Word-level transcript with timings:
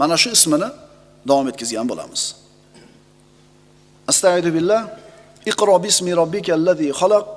mana 0.00 0.16
shu 0.22 0.28
ismini 0.36 0.68
davom 1.28 1.46
etkazgan 1.50 1.86
bo'lamiz. 1.90 2.22
Astagfiru 4.10 4.50
billah. 4.56 4.80
Iqro 5.50 5.74
bismi 5.86 6.12
robbikallazi 6.20 6.88
xalaq, 7.00 7.30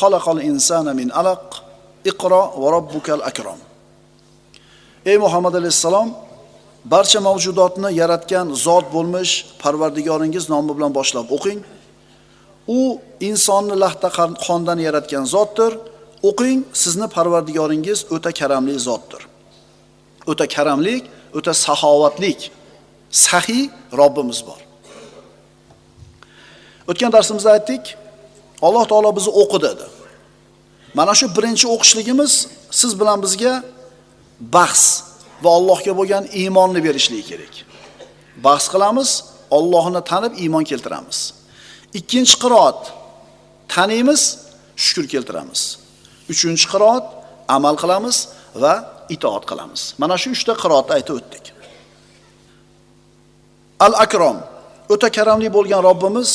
xalaqal 0.00 0.40
insana 0.50 0.92
min 1.00 1.08
alaq. 1.20 1.44
Iqro 2.10 2.42
va 2.60 2.68
robbukal 2.76 3.22
akram. 3.30 3.60
Ey 5.10 5.16
Muhammad 5.24 5.54
alayhissalom 5.60 6.08
barcha 6.92 7.20
mavjudotni 7.28 7.90
yaratgan 8.00 8.46
zot 8.66 8.86
bo'lmish 8.94 9.32
Parvardigoringiz 9.62 10.44
nomi 10.52 10.72
bilan 10.76 10.92
boshlab 10.98 11.26
o'qing. 11.36 11.60
U 12.78 12.80
insonni 13.28 13.74
lahta 13.84 14.08
qondan 14.46 14.78
yaratgan 14.86 15.24
zotdir. 15.34 15.72
O'qing, 16.28 16.58
sizni 16.82 17.06
Parvardigoringiz 17.16 17.98
o'ta 18.14 18.30
karamli 18.40 18.74
zotdir. 18.88 19.22
O'ta 20.30 20.46
karamlik, 20.54 21.02
o'ta 21.38 21.52
saxovatlik, 21.66 22.40
sahiy 23.26 23.64
Robbimiz 24.00 24.40
bor. 24.48 24.60
O'tgan 26.90 27.12
darsimizda 27.16 27.50
aytdik, 27.58 27.84
Alloh 28.66 28.84
taolo 28.90 29.10
bizni 29.18 29.32
o'qi 29.42 29.58
dedi. 29.66 29.86
Mana 30.98 31.14
shu 31.18 31.26
birinchi 31.36 31.66
o'qishligimiz 31.74 32.32
siz 32.80 32.92
bilan 33.00 33.18
bizga 33.24 33.54
bahs 34.40 34.84
va 35.42 35.50
Allohga 35.58 35.92
bo'lgan 35.98 36.24
iymonni 36.40 36.80
berishligi 36.86 37.24
kerak. 37.30 37.54
Bahs 38.46 38.66
qilamiz, 38.72 39.10
Allohni 39.58 40.00
tanib 40.10 40.32
iymon 40.44 40.64
keltiramiz. 40.70 41.18
Ikkinchi 41.98 42.36
qiroat 42.42 42.80
taniymiz, 43.74 44.22
shukr 44.84 45.04
keltiramiz. 45.12 45.60
Uchinchi 46.32 46.66
qiroat 46.72 47.06
amal 47.56 47.76
qilamiz 47.82 48.16
va 48.62 48.74
itoat 49.14 49.44
qilamiz. 49.50 49.82
Mana 50.02 50.14
shu 50.22 50.28
uchta 50.36 50.52
qiroatni 50.62 50.92
aytib 50.98 51.14
o'tdik. 51.20 51.44
Al-Akrom 53.86 54.38
o'ta 54.94 55.08
karamli 55.16 55.48
bo'lgan 55.56 55.80
Robbimiz 55.88 56.30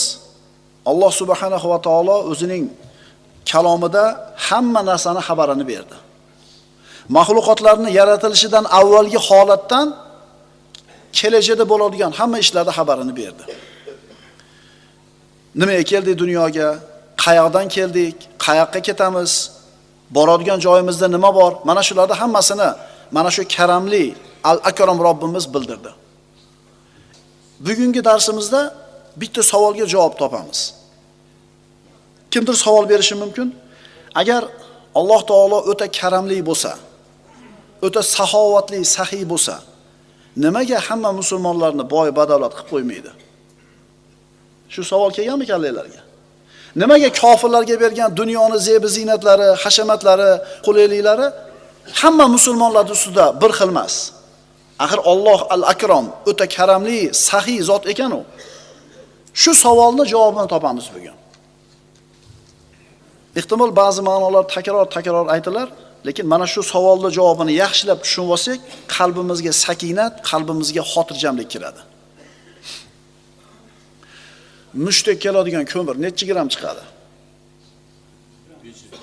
Alloh 0.92 1.12
subhanahu 1.22 1.68
va 1.74 1.80
taolo 1.88 2.18
o'zining 2.32 2.64
kalomida 3.52 4.04
hamma 4.48 4.82
narsani 4.90 5.22
xabarini 5.28 5.66
berdi. 5.72 5.96
maxluqotlarni 7.10 7.90
yaratilishidan 8.00 8.66
avvalgi 8.80 9.20
holatdan 9.28 9.88
kelajakda 11.18 11.66
bo'ladigan 11.72 12.12
hamma 12.20 12.38
ishlarni 12.44 12.74
xabarini 12.78 13.14
berdi. 13.22 13.44
Nimaga 15.60 15.84
keldik 15.92 16.16
dunyoga? 16.24 16.70
Qayoqdan 17.24 17.68
keldik? 17.76 18.16
Qayoqqa 18.46 18.80
ketamiz? 18.88 19.32
Boradigan 20.16 20.60
joyimizda 20.60 21.08
nima 21.08 21.36
bor? 21.36 21.54
Mana 21.66 21.82
shularni 21.88 22.16
hammasini 22.22 22.70
mana 23.12 23.32
shu 23.32 23.44
karamli 23.56 24.16
Al-Akram 24.44 25.00
Robbimiz 25.08 25.54
bildirdi. 25.54 25.92
Bugungi 27.60 28.02
darsimizda 28.06 28.62
bitta 29.22 29.44
savolga 29.44 29.86
javob 29.94 30.14
topamiz. 30.22 30.60
Kimdir 32.32 32.54
savol 32.54 32.90
berishi 32.90 33.16
mumkin? 33.16 33.56
Agar 34.16 34.44
Alloh 34.96 35.22
taolo 35.26 35.58
o'ta 35.72 35.88
karamli 36.00 36.38
bo'lsa, 36.50 36.72
o'ta 37.86 38.02
saxovatli, 38.16 38.80
saxiy 38.96 39.26
bo'lsa, 39.32 39.56
nimaga 40.44 40.78
hamma 40.88 41.12
musulmonlarni 41.20 41.86
boy 41.96 42.10
badavlat 42.20 42.54
qilib 42.58 42.70
qo'ymaydi? 42.72 43.12
Shu 44.74 44.82
savol 44.92 45.12
kelganmi 45.18 45.46
kallanglarga? 45.52 46.02
Nimaga 46.76 47.10
kofirlarga 47.22 47.76
bergan 47.84 48.10
dunyoni 48.20 48.58
zebi 48.68 48.88
ziynatlari, 48.96 49.50
hashamatlari, 49.64 50.32
qulayliklari 50.66 51.28
hamma 52.02 52.26
musulmonlar 52.36 52.86
ustida 52.96 53.26
bir 53.42 53.52
xil 53.58 53.70
emas? 53.74 53.94
Axir 54.84 55.00
Alloh 55.12 55.40
al-Akram 55.56 56.06
o'ta 56.30 56.46
karamli, 56.56 57.02
saxiy 57.28 57.60
zot 57.70 57.84
ekan 57.92 58.12
u. 58.20 58.22
Shu 59.42 59.52
savolni 59.64 60.04
javobini 60.14 60.48
topamiz 60.54 60.86
bugun. 60.96 61.18
Ehtimol 63.40 63.72
ba'zi 63.82 64.02
ma'nolar 64.10 64.44
takror-takror 64.56 65.26
aytilar, 65.36 65.68
lekin 66.08 66.26
mana 66.34 66.46
shu 66.54 66.62
savolni 66.74 67.10
javobini 67.18 67.54
yaxshilab 67.64 68.00
tushunib 68.06 68.30
olsak, 68.36 68.60
qalbimizga 68.96 69.54
sakinat, 69.66 70.14
qalbimizga 70.30 70.84
xotirjamlik 70.92 71.50
kiradi. 71.54 71.82
Mushtdek 74.74 75.22
keladigan 75.22 75.66
ko'mir 75.74 75.96
nechi 76.06 76.26
gram 76.30 76.48
chiqadi? 76.54 76.84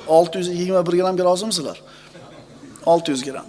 621 0.08 0.92
gramga 1.00 1.24
rozimisizlar? 1.24 1.78
600 2.86 3.24
gram. 3.24 3.46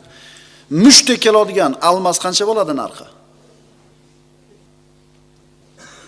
Mushtdek 0.70 1.22
keladigan 1.22 1.76
almas 1.82 2.18
qancha 2.24 2.44
bo'ladi 2.50 2.74
narxi? 2.82 3.08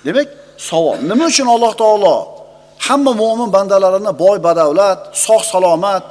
Demak, 0.06 0.28
savol, 0.70 0.98
nima 1.10 1.26
uchun 1.32 1.48
Alloh 1.56 1.74
taolo 1.84 2.16
hamma 2.88 3.12
mu'min 3.22 3.50
bandalarini 3.56 4.12
boy 4.24 4.38
badavlat, 4.48 5.00
sog' 5.26 5.46
salomat, 5.54 6.04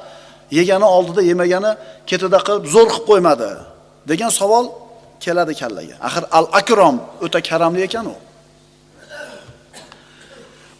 yegani 0.58 0.86
oldida 0.96 1.22
yemagani 1.30 1.72
ketida 2.10 2.38
qilib 2.46 2.64
zo'r 2.74 2.88
qilib 2.92 3.04
qo'ymadi 3.10 3.50
degan 4.10 4.30
savol 4.40 4.64
keladi 5.24 5.54
kallaga. 5.60 5.96
Axir 6.06 6.24
al-akrom 6.38 6.96
o'ta 7.24 7.40
karamli 7.48 7.80
ekan 7.88 8.06
u. 8.14 8.16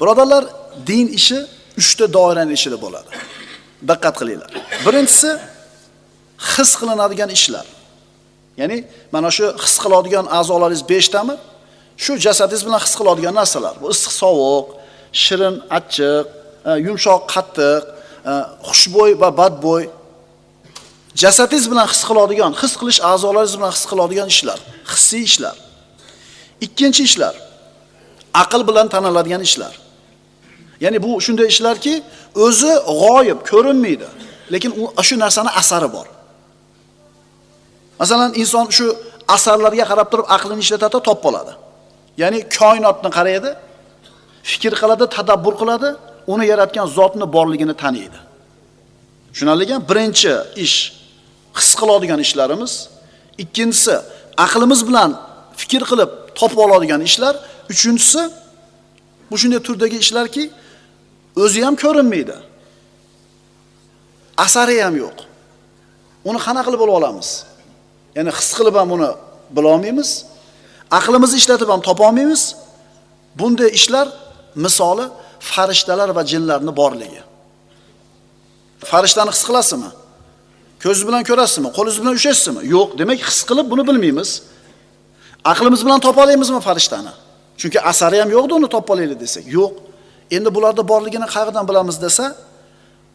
Birodarlar, 0.03 0.45
din 0.87 1.09
ishi 1.09 1.47
3 1.77 1.95
ta 1.95 2.13
doiraning 2.13 2.55
ichida 2.59 2.79
bo'ladi. 2.85 3.09
Diqqat 3.89 4.15
qilinglar. 4.21 4.51
Birinchisi 4.87 5.31
his 6.55 6.71
qilinadigan 6.81 7.31
ishlar. 7.39 7.67
Ya'ni 8.61 8.79
mana 9.15 9.31
shu 9.37 9.45
his 9.65 9.77
qiladigan 9.85 10.27
a'zolaringiz 10.39 10.83
5 10.89 11.09
tami? 11.15 11.37
Shu 11.97 12.13
jasadingiz 12.27 12.63
bilan 12.67 12.81
his 12.87 12.95
qiladigan 13.01 13.35
narsalar. 13.41 13.75
Bu 13.83 13.87
issiq, 13.95 14.13
sovuq, 14.23 14.67
shirin, 15.25 15.55
achchiq, 15.79 16.27
e, 16.69 16.71
yumshoq, 16.87 17.23
qattiq, 17.35 17.83
e, 18.31 18.33
xushbo'y 18.69 19.13
va 19.23 19.31
badbo'y 19.41 19.85
jasadingiz 21.23 21.67
bilan 21.73 21.87
his 21.93 22.03
qiladigan, 22.09 22.53
his 22.63 22.73
qilish 22.81 23.01
a'zolaringiz 23.11 23.55
bilan 23.59 23.73
his 23.77 23.85
qiladigan 23.91 24.29
ishlar, 24.35 24.59
hissiy 24.93 25.23
ishlar. 25.31 25.57
Ikkinchi 26.67 27.03
ishlar 27.11 27.35
aql 28.43 28.61
bilan 28.69 28.87
tanaladigan 28.95 29.43
ishlar. 29.49 29.75
Ya'ni 30.85 30.99
bu 31.05 31.11
shunday 31.25 31.47
ishlarki, 31.53 31.95
o'zi 32.47 32.73
g'oyib, 33.03 33.39
ko'rinmaydi, 33.51 34.09
lekin 34.53 34.71
u 34.83 35.03
shu 35.09 35.15
narsani 35.25 35.51
asari 35.61 35.89
bor. 35.97 36.07
Masalan, 38.01 38.31
inson 38.43 38.67
shu 38.79 38.87
asarlarga 39.37 39.85
qarab 39.91 40.09
turib 40.13 40.27
aqlini 40.37 40.61
ishlatadi, 40.65 40.99
topib 41.09 41.25
oladi. 41.31 41.53
Ya'ni 42.23 42.39
koinotni 42.59 43.11
qaraydi, 43.19 43.51
fikr 44.51 44.73
qiladi, 44.81 45.05
tadabbur 45.17 45.55
qiladi, 45.61 45.89
uni 46.33 46.45
yaratgan 46.53 46.87
zotni 46.99 47.27
borligini 47.37 47.75
taniydi. 47.83 48.19
Shunaligan 49.39 49.81
birinchi 49.91 50.33
ish 50.65 50.77
his 51.59 51.71
qiladigan 51.81 52.21
ishlarimiz, 52.27 52.73
ikkinchisi 53.43 53.95
aqlimiz 54.45 54.81
bilan 54.89 55.11
fikr 55.61 55.83
qilib 55.91 56.11
topib 56.39 56.59
oladigan 56.67 57.01
ishlar, 57.09 57.35
uchinchisi 57.73 58.23
bu 59.31 59.37
shunday 59.41 59.61
turdagi 59.67 59.97
ishlarki, 60.05 60.45
o'zi 61.37 61.61
ham 61.65 61.77
ko'rinmaydi. 61.77 62.37
Asari 64.45 64.83
ham 64.83 64.97
yo'q. 64.97 65.19
Uni 66.29 66.39
qanaqa 66.47 66.67
qilib 66.67 66.81
bilib 66.83 66.97
olamiz? 66.99 67.29
Ya'ni 68.17 68.31
his 68.39 68.51
qilib 68.59 68.75
ham 68.81 68.89
uni 68.97 69.11
bila 69.55 69.69
olmaymiz, 69.75 70.11
aqlimizni 70.99 71.37
ishlatib 71.43 71.69
ham 71.73 71.81
topa 71.89 72.03
olmaymiz. 72.09 72.43
Bunday 73.39 73.71
ishlar 73.79 74.07
misoli 74.65 75.07
farishtalar 75.51 76.09
va 76.17 76.23
jinlarni 76.33 76.73
borligi. 76.81 77.23
Farishtani 78.91 79.31
his 79.35 79.43
qilasizmi? 79.49 79.91
Ko'zingiz 80.83 81.05
bilan 81.09 81.23
ko'rasizmi? 81.31 81.69
Qo'lingiz 81.77 81.99
bilan 82.03 82.15
ushlaysizmi 82.19 82.61
Yo'q, 82.75 82.89
demak 83.01 83.19
his 83.29 83.41
qilib 83.49 83.67
buni 83.73 83.83
bilmaymiz. 83.89 84.31
Aqlimiz 85.53 85.81
bilan 85.87 86.01
topa 86.07 86.21
olamizmi 86.25 86.61
farishtani? 86.69 87.13
Chunki 87.61 87.79
asari 87.91 88.17
ham 88.23 88.31
yo'qda 88.37 88.53
uni 88.61 88.69
topa 88.75 88.91
olaylik 88.95 89.19
desak. 89.25 89.45
Yo'q. 89.59 89.92
Endi 90.37 90.55
bularda 90.55 90.83
borligini 90.89 91.27
qayerdan 91.35 91.65
bilamiz 91.69 91.97
desa, 92.03 92.27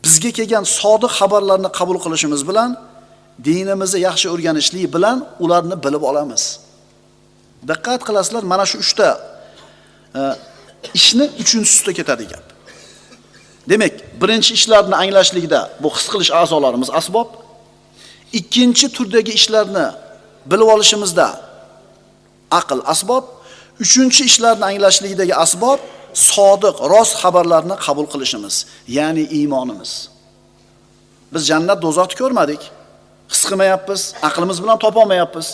bizga 0.03 0.31
kelgan 0.37 0.65
sodiq 0.79 1.11
xabarlarni 1.19 1.69
qabul 1.79 1.97
qilishimiz 2.03 2.41
bilan 2.49 2.69
dinimizni 3.47 3.99
yaxshi 4.07 4.27
o'rganishlik 4.33 4.85
bilan 4.95 5.17
ularni 5.43 5.75
bilib 5.85 6.03
olamiz. 6.09 6.43
Diqqat 7.69 8.01
qilasizlar, 8.07 8.43
mana 8.51 8.65
shu 8.69 8.77
3 8.77 8.93
ta 8.99 9.09
e, 10.15 10.19
ishni 10.99 11.25
uchinchisida 11.41 11.91
ketadi 11.99 12.25
gap. 12.31 12.45
Demak, 13.69 13.93
birinchi 14.21 14.51
ishlarni 14.59 14.95
anglashlikda 15.03 15.59
bu 15.83 15.89
his 15.95 16.07
qilish 16.13 16.31
a'zolarimiz 16.41 16.89
asbob, 16.99 17.29
ikkinchi 18.39 18.87
turdagi 18.95 19.31
ishlarni 19.39 19.87
bilib 20.51 20.67
olishimizda 20.75 21.27
aql 22.59 22.79
asbob, 22.93 23.25
uchinchi 23.83 24.21
ishlarni 24.29 24.65
anglashlikdagi 24.71 25.35
asbob 25.45 25.79
sodiq, 26.29 26.75
rost 26.93 27.13
xabarlarni 27.21 27.75
qabul 27.85 28.07
qilishimiz, 28.13 28.55
ya'ni 28.97 29.23
iymonimiz. 29.37 29.91
Biz 31.33 31.41
jannat 31.51 31.79
do'zaxni 31.85 32.15
ko'rmadik, 32.21 32.61
his 33.31 33.41
qilmayapmiz, 33.49 34.01
aqlimiz 34.27 34.57
bilan 34.63 34.77
topa 34.83 34.99
olmayapmiz. 35.03 35.47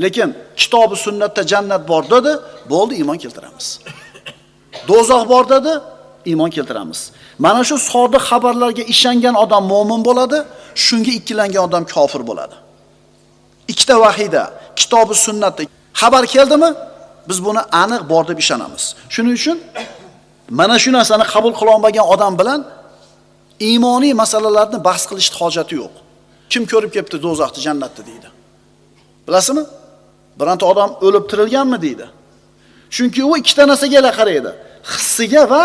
lekin 0.00 0.34
kitobi 0.56 0.96
sunnatda 0.96 1.42
jannat 1.52 1.88
bor 1.88 2.04
dedi, 2.10 2.32
bo'ldi 2.72 2.94
iymon 3.00 3.18
keltiramiz. 3.22 3.66
Do'zax 4.88 5.22
bor 5.32 5.44
dedi, 5.54 5.72
iymon 6.30 6.50
keltiramiz. 6.56 7.00
Mana 7.44 7.62
shu 7.68 7.76
sodiq 7.92 8.22
xabarlarga 8.30 8.84
ishongan 8.94 9.34
odam 9.44 9.64
mo'min 9.72 10.00
bo'ladi, 10.08 10.38
shunga 10.86 11.12
ikkilangan 11.18 11.62
odam 11.68 11.84
kofir 11.94 12.22
bo'ladi. 12.30 12.56
Ikkita 13.72 13.96
vahida, 14.04 14.42
kitobi 14.80 15.14
sunnatda 15.26 15.62
xabar 16.00 16.24
keldimi, 16.34 16.70
biz 17.28 17.38
buni 17.46 17.62
aniq 17.82 18.02
bor 18.12 18.24
deb 18.30 18.38
ishonamiz. 18.44 18.84
Shuning 19.14 19.34
uchun 19.40 19.58
mana 20.58 20.76
shu 20.82 20.90
narsani 20.98 21.24
qabul 21.32 21.52
qila 21.58 21.70
olmagan 21.76 22.06
odam 22.14 22.34
bilan 22.40 22.60
iymoniy 23.68 24.12
masalalarni 24.22 24.78
bahs 24.88 25.02
qilishni 25.10 25.36
hojati 25.42 25.74
yo'q. 25.80 25.94
Kim 26.52 26.62
ko'rib 26.72 26.90
kelibdi 26.94 27.16
do'zaxni, 27.26 27.60
jannatni 27.66 28.02
deydi. 28.10 28.28
Bilasizmi? 29.26 29.64
Bironta 30.40 30.64
odam 30.72 30.90
o'lib 31.06 31.24
tirilganmi 31.30 31.78
deydi. 31.84 32.06
Chunki 32.94 33.20
u 33.30 33.32
ikkita 33.40 33.62
narsaga 33.70 34.10
qaraydi. 34.18 34.50
Hissiga 34.92 35.42
va 35.52 35.62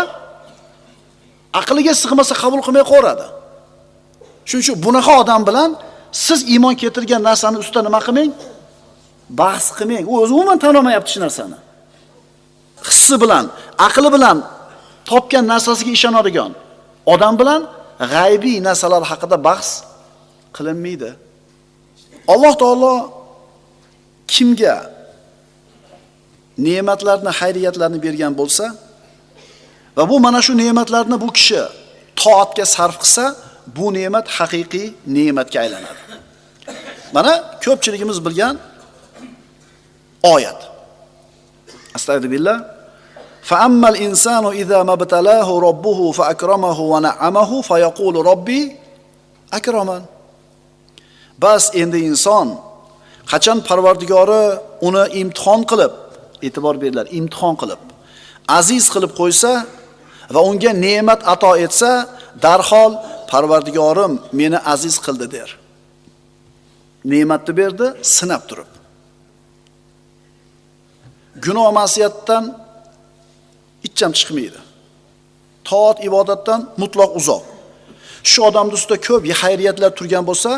aqliga 1.60 1.92
sig'masa 2.02 2.34
qabul 2.42 2.60
qilmay 2.66 2.84
qo'radi. 2.92 3.26
Shuning 4.48 4.64
uchun 4.64 4.76
bunaqa 4.86 5.12
odam 5.22 5.42
bilan 5.48 5.70
siz 6.26 6.40
iymon 6.52 6.74
keltirgan 6.82 7.22
narsani 7.28 7.56
ustida 7.62 7.80
nima 7.88 8.00
qilmang? 8.06 8.30
Bahs 9.40 9.66
qilmang. 9.78 10.04
U 10.10 10.12
o'zi 10.22 10.32
umuman 10.36 10.58
tanimayapti 10.64 11.10
shu 11.14 11.20
narsani. 11.26 11.58
Hissi 12.88 13.16
bilan, 13.22 13.44
aqli 13.86 14.08
bilan 14.16 14.36
topgan 15.10 15.44
narsasiga 15.52 15.92
ishonadigan 15.98 16.52
odam 17.12 17.34
bilan 17.40 17.60
g'aybiy 18.12 18.56
narsalar 18.68 19.02
haqida 19.10 19.36
bahs 19.48 19.68
qilinmaydi. 20.56 21.10
Alloh 22.32 22.54
taolo 22.62 22.94
kimga 24.34 24.76
ne'matlarni, 26.66 27.30
xayriyatlarni 27.40 27.98
bergan 28.06 28.32
bo'lsa 28.40 28.64
va 29.96 30.04
bu 30.10 30.16
mana 30.26 30.40
shu 30.46 30.52
ne'matlarni 30.62 31.16
bu 31.24 31.28
kishi 31.36 31.62
toatga 32.22 32.64
sarf 32.76 32.96
qilsa, 33.02 33.24
bu 33.76 33.86
ne'mat 33.98 34.26
haqiqiy 34.36 34.86
ne'matga 35.16 35.58
aylanadi. 35.64 36.00
Mana 37.16 37.32
ko'pchiligimiz 37.64 38.18
bilgan 38.26 38.54
oyat. 40.34 40.60
Astagfirullah. 41.96 42.75
فأما 43.45 43.89
الإنسان 43.89 44.45
إذا 44.45 44.83
ما 44.83 44.93
ابتلاه 44.93 45.59
ربه 45.59 46.11
فأكرمه 46.11 46.79
ونعمه 46.79 47.61
فيقول 47.61 48.15
ربي 48.25 48.75
أكرمن 49.53 50.01
bas 51.41 51.63
endi 51.81 51.99
inson 52.09 52.47
qachon 53.31 53.59
parvardigori 53.67 54.43
uni 54.87 55.03
imtihon 55.21 55.61
qilib 55.71 55.93
e'tibor 56.45 56.75
beringlar 56.81 57.07
imtihon 57.19 57.55
qilib 57.61 57.81
aziz 58.59 58.83
qilib 58.93 59.11
qo'ysa 59.19 59.53
va 60.35 60.41
unga 60.49 60.71
ne'mat 60.85 61.21
ato 61.33 61.51
etsa 61.65 61.91
darhol 62.45 62.91
parvardigorim 63.31 64.13
meni 64.39 64.57
aziz 64.73 64.95
qildi 65.05 65.27
der 65.35 65.49
ne'matni 67.11 67.53
berdi 67.59 67.87
sinab 68.15 68.43
turib 68.49 68.71
gunoh 71.45 71.69
ma'siyatdan 71.79 72.43
ham 74.02 74.12
chiqmaydi 74.18 74.60
toat 75.68 75.96
ibodatdan 76.08 76.60
mutloq 76.82 77.10
uzoq 77.20 77.44
shu 78.30 78.38
odamni 78.48 78.74
ustida 78.78 78.96
ko'p 79.06 79.22
xayriyatlar 79.42 79.90
turgan 79.98 80.24
bo'lsa 80.30 80.50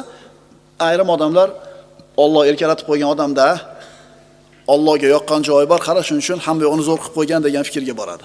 ayrim 0.88 1.08
odamlar 1.16 1.48
Alloh 2.24 2.42
erkalatib 2.50 2.86
qo'ygan 2.90 3.08
odamda 3.14 3.46
Allohga 4.74 5.08
yoqqan 5.16 5.40
joyi 5.48 5.66
bor, 5.72 5.80
qara 5.86 6.00
shuning 6.06 6.22
uchun 6.24 6.38
hamma 6.46 6.62
yo'g'ini 6.66 6.84
zo'r 6.88 6.98
qilib 7.02 7.14
qo'ygan 7.18 7.40
degan 7.46 7.62
fikrga 7.68 7.94
boradi. 8.00 8.24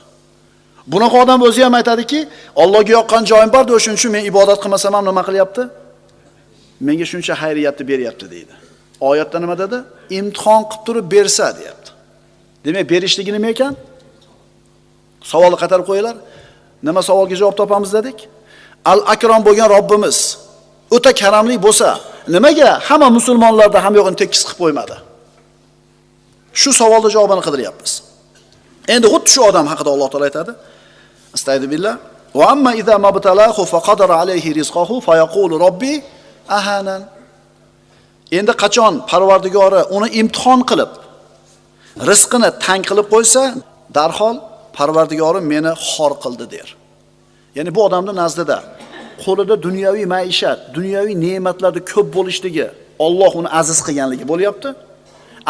Bunaqa 0.94 1.18
odam 1.24 1.40
o'zi 1.48 1.62
ham 1.66 1.74
aytadiki, 1.80 2.20
Allohga 2.64 2.92
yoqqan 2.98 3.24
joyim 3.32 3.52
bor, 3.56 3.64
deb 3.70 3.80
shuning 3.84 3.98
uchun 4.00 4.12
men 4.16 4.24
ibodat 4.32 4.60
qilmasam 4.64 4.94
ham 4.98 5.06
nima 5.10 5.24
qilyapti? 5.28 5.64
Menga 6.88 7.06
shuncha 7.12 7.34
xayriyatni 7.44 7.84
beryapti 7.92 8.26
deydi. 8.34 8.54
Oyatda 9.10 9.38
nima 9.44 9.56
dedi? 9.64 9.78
Imtihon 10.20 10.62
qilib 10.72 10.84
turib 10.88 11.06
bersa, 11.16 11.46
deyapti. 11.60 11.90
Demak, 12.66 12.86
berishligi 12.94 13.32
nima 13.38 13.48
ekan? 13.56 13.74
Savolni 15.32 15.58
qaytarib 15.62 15.86
qo'yinglar. 15.90 16.16
Nima 16.88 17.02
savolga 17.10 17.36
javob 17.42 17.56
topamiz 17.62 17.92
dedik? 17.98 18.18
Al-Akrom 18.92 19.42
bo'lgan 19.48 19.70
Robbimiz 19.76 20.18
o'ta 20.96 21.12
karamli 21.22 21.56
bo'lsa, 21.66 21.90
nimaga 22.36 22.70
hamma 22.88 23.10
musulmonlarda 23.18 23.80
ham 23.86 23.94
yo'g'ini 24.00 24.18
tekis 24.22 24.42
qilib 24.48 24.60
qo'ymadi? 24.64 24.96
Shu 26.62 26.70
savolga 26.82 27.10
javobini 27.16 27.44
qidiryapmiz. 27.48 27.92
Endi 28.94 29.08
xuddi 29.14 29.30
shu 29.34 29.42
odam 29.50 29.66
haqida 29.72 29.90
Alloh 29.96 30.08
taolay 30.14 30.30
aytadi. 30.32 30.52
Astagfirullah. 31.36 31.96
Va 32.40 32.46
amma 32.54 32.72
idza 32.82 32.96
mabtalahu 33.08 33.62
faqadara 33.74 34.16
alayhi 34.24 34.50
rizqahu 34.60 34.96
fayaqulu 35.08 35.56
robbi 35.66 35.94
ahanan. 36.60 37.02
Endi 38.38 38.54
qachon 38.64 38.94
Parvardigori 39.12 39.82
uni 39.96 40.08
imtihon 40.22 40.60
qilib 40.70 40.92
rizqini 42.10 42.50
tang 42.66 42.82
qilib 42.90 43.08
qo'ysa, 43.14 43.44
darhol 43.98 44.36
Parvardigorim 44.78 45.46
meni 45.54 45.72
xor 45.90 46.14
qildi 46.24 46.46
der. 46.56 46.68
Ya'ni 47.58 47.72
bu 47.76 47.82
odamning 47.88 48.18
nazdida 48.24 48.58
qo'lida 49.24 49.56
dunyoviy 49.68 50.06
maishat, 50.16 50.60
dunyoviy 50.78 51.16
ne'matlarni 51.26 51.82
ko'p 51.92 52.08
bo'lishligi 52.18 52.68
Alloh 53.06 53.32
uni 53.40 53.50
aziz 53.60 53.80
qilganligi 53.88 54.26
bo'lyapti. 54.32 54.70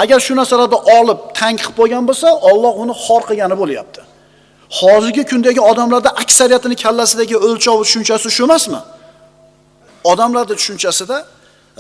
Agar 0.04 0.20
shu 0.26 0.34
narsalarni 0.40 0.80
olib 0.98 1.20
tang 1.40 1.56
qilib 1.62 1.76
qo'ygan 1.80 2.04
bo'lsa, 2.10 2.28
Alloh 2.50 2.74
uni 2.84 2.94
xor 3.06 3.22
qilgani 3.30 3.56
bo'lyapti. 3.62 4.02
Hozirgi 4.80 5.24
kundagi 5.32 5.62
odamlarda 5.72 6.10
aksariyatini 6.24 6.76
kallasidagi 6.84 7.36
o'lchov 7.48 7.78
tushunchasi 7.84 8.28
shu 8.38 8.44
emasmi? 8.48 8.82
Odamlarda 10.12 10.54
tushunchasida 10.60 11.18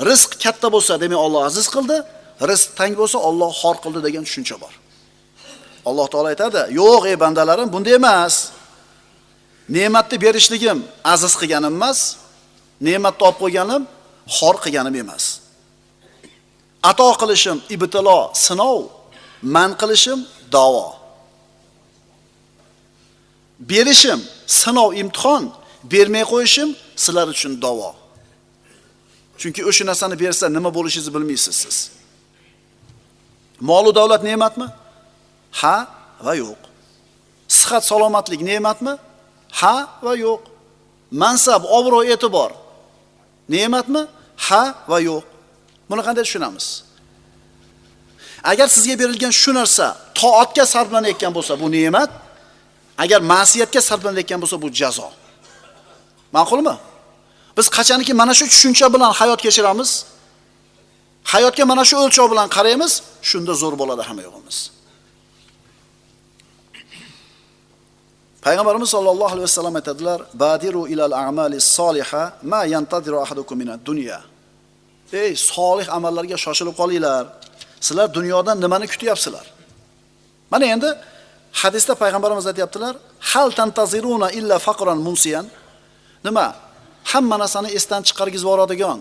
rizq 0.10 0.31
katta 0.44 0.68
bo'lsa, 0.75 0.94
demak 1.04 1.19
Alloh 1.25 1.42
aziz 1.50 1.68
qildi, 1.75 1.98
rizq 2.50 2.69
tang 2.80 2.94
bo'lsa 3.01 3.18
Alloh 3.30 3.51
xor 3.62 3.75
qildi 3.84 4.00
degan 4.07 4.24
tushuncha 4.28 4.56
bor. 4.63 4.74
Alloh 5.86 6.08
taolo 6.12 6.28
aytadi: 6.34 6.62
"Yo'q, 6.80 7.02
ey 7.12 7.18
bandalarim, 7.20 7.68
bunday 7.74 7.94
emas. 8.00 8.52
Ne'matni 9.70 10.18
berishligim 10.25 10.84
aziz 11.13 11.34
qilganim 11.40 11.74
emas, 11.80 12.00
ne'matni 12.88 13.24
olib 13.28 13.38
qo'yganim 13.44 13.84
xor 14.38 14.56
qilganim 14.63 14.96
emas. 15.04 15.24
Ato 16.90 17.08
qilishim 17.22 17.58
ibtilo, 17.75 18.20
sinov, 18.46 18.78
man 19.56 19.72
qilishim 19.82 20.20
davo. 20.56 20.88
Berishim 23.72 24.20
sinov, 24.60 24.90
imtihon, 25.02 25.44
bermay 25.92 26.24
qo'yishim 26.32 26.70
sizlar 27.04 27.28
uchun 27.34 27.54
davo. 27.66 27.92
Chunki 29.40 29.62
o'sha 29.70 29.84
narsani 29.90 30.16
bersa 30.24 30.46
nima 30.56 30.70
bo'lishingizni 30.78 31.12
bilmaysiz 31.16 31.56
siz. 31.63 31.78
Mol 33.70 33.84
va 33.88 33.92
davlat 34.00 34.22
ne'matmi? 34.30 34.68
Ha 35.62 35.75
va 36.25 36.33
yo'q. 36.43 36.62
Sihat, 37.48 37.83
salomatlik 37.91 38.41
ne'matmi? 38.50 38.93
Ha 39.60 39.75
va 40.05 40.13
yo'q. 40.25 40.41
Mansab, 41.22 41.62
obro' 41.77 42.03
e'tibor 42.13 42.51
ne'matmi? 43.50 44.01
Ha 44.48 44.63
va 44.91 44.98
yo'q. 45.10 45.24
Buni 45.89 46.01
qanday 46.07 46.24
tushunamiz? 46.27 46.67
Agar 48.51 48.67
sizga 48.75 48.95
berilgan 49.01 49.33
shu 49.41 49.51
narsa 49.60 49.88
toatga 50.19 50.65
sarflanayotgan 50.74 51.31
bo'lsa, 51.38 51.53
bu 51.62 51.67
ne'mat. 51.77 52.12
Agar 53.03 53.19
ma'siyatga 53.33 53.81
sarflanayotgan 53.89 54.39
bo'lsa, 54.43 54.57
bu 54.63 54.67
jazo. 54.79 55.07
Ma'qulmi? 56.36 56.75
Biz 57.57 57.67
qachoniki 57.77 58.13
mana 58.22 58.33
shu 58.39 58.45
tushuncha 58.53 58.88
bilan 58.93 59.12
hayot 59.19 59.39
kechiramiz, 59.45 59.91
hayotga 61.33 61.63
mana 61.72 61.83
shu 61.89 61.95
o'lchov 62.03 62.27
bilan 62.33 62.48
qaraymiz, 62.55 62.93
shunda 63.29 63.53
zo'r 63.62 63.75
bo'ladi 63.81 64.03
hamma 64.07 64.22
yo'g'imiz. 64.27 64.57
Payg'ambarimiz 68.46 68.90
sollallohu 68.96 69.32
alayhi 69.36 69.48
vasallam 69.50 69.76
aytadilar: 69.76 70.20
"Badiru 70.34 70.88
ilal 70.94 71.14
a'mali 71.24 71.58
soliha 71.62 72.24
ma 72.52 72.62
yantadiru 72.74 73.18
ahadukum 73.26 73.58
minad 73.58 73.80
dunya." 73.90 74.20
Ey 75.22 75.32
solih 75.36 75.88
amallarga 75.98 76.38
shoshilib 76.46 76.76
qolinglar. 76.82 77.26
Sizlar 77.86 78.08
dunyodan 78.18 78.58
nimani 78.64 78.88
kutyapsizlar? 78.94 79.46
Mana 80.52 80.66
endi 80.74 80.90
hadisda 81.62 81.94
payg'ambarimiz 82.04 82.46
aytyaptilar 82.52 82.94
"Hal 83.32 83.50
tantaziruna 83.60 84.28
illa 84.40 84.58
faqran 84.68 85.00
munsiyan." 85.08 85.46
Nima? 86.28 86.48
Hamma 87.12 87.36
narsani 87.44 87.70
esdan 87.78 88.02
chiqargizib 88.08 88.48
yuboradigan 88.48 89.00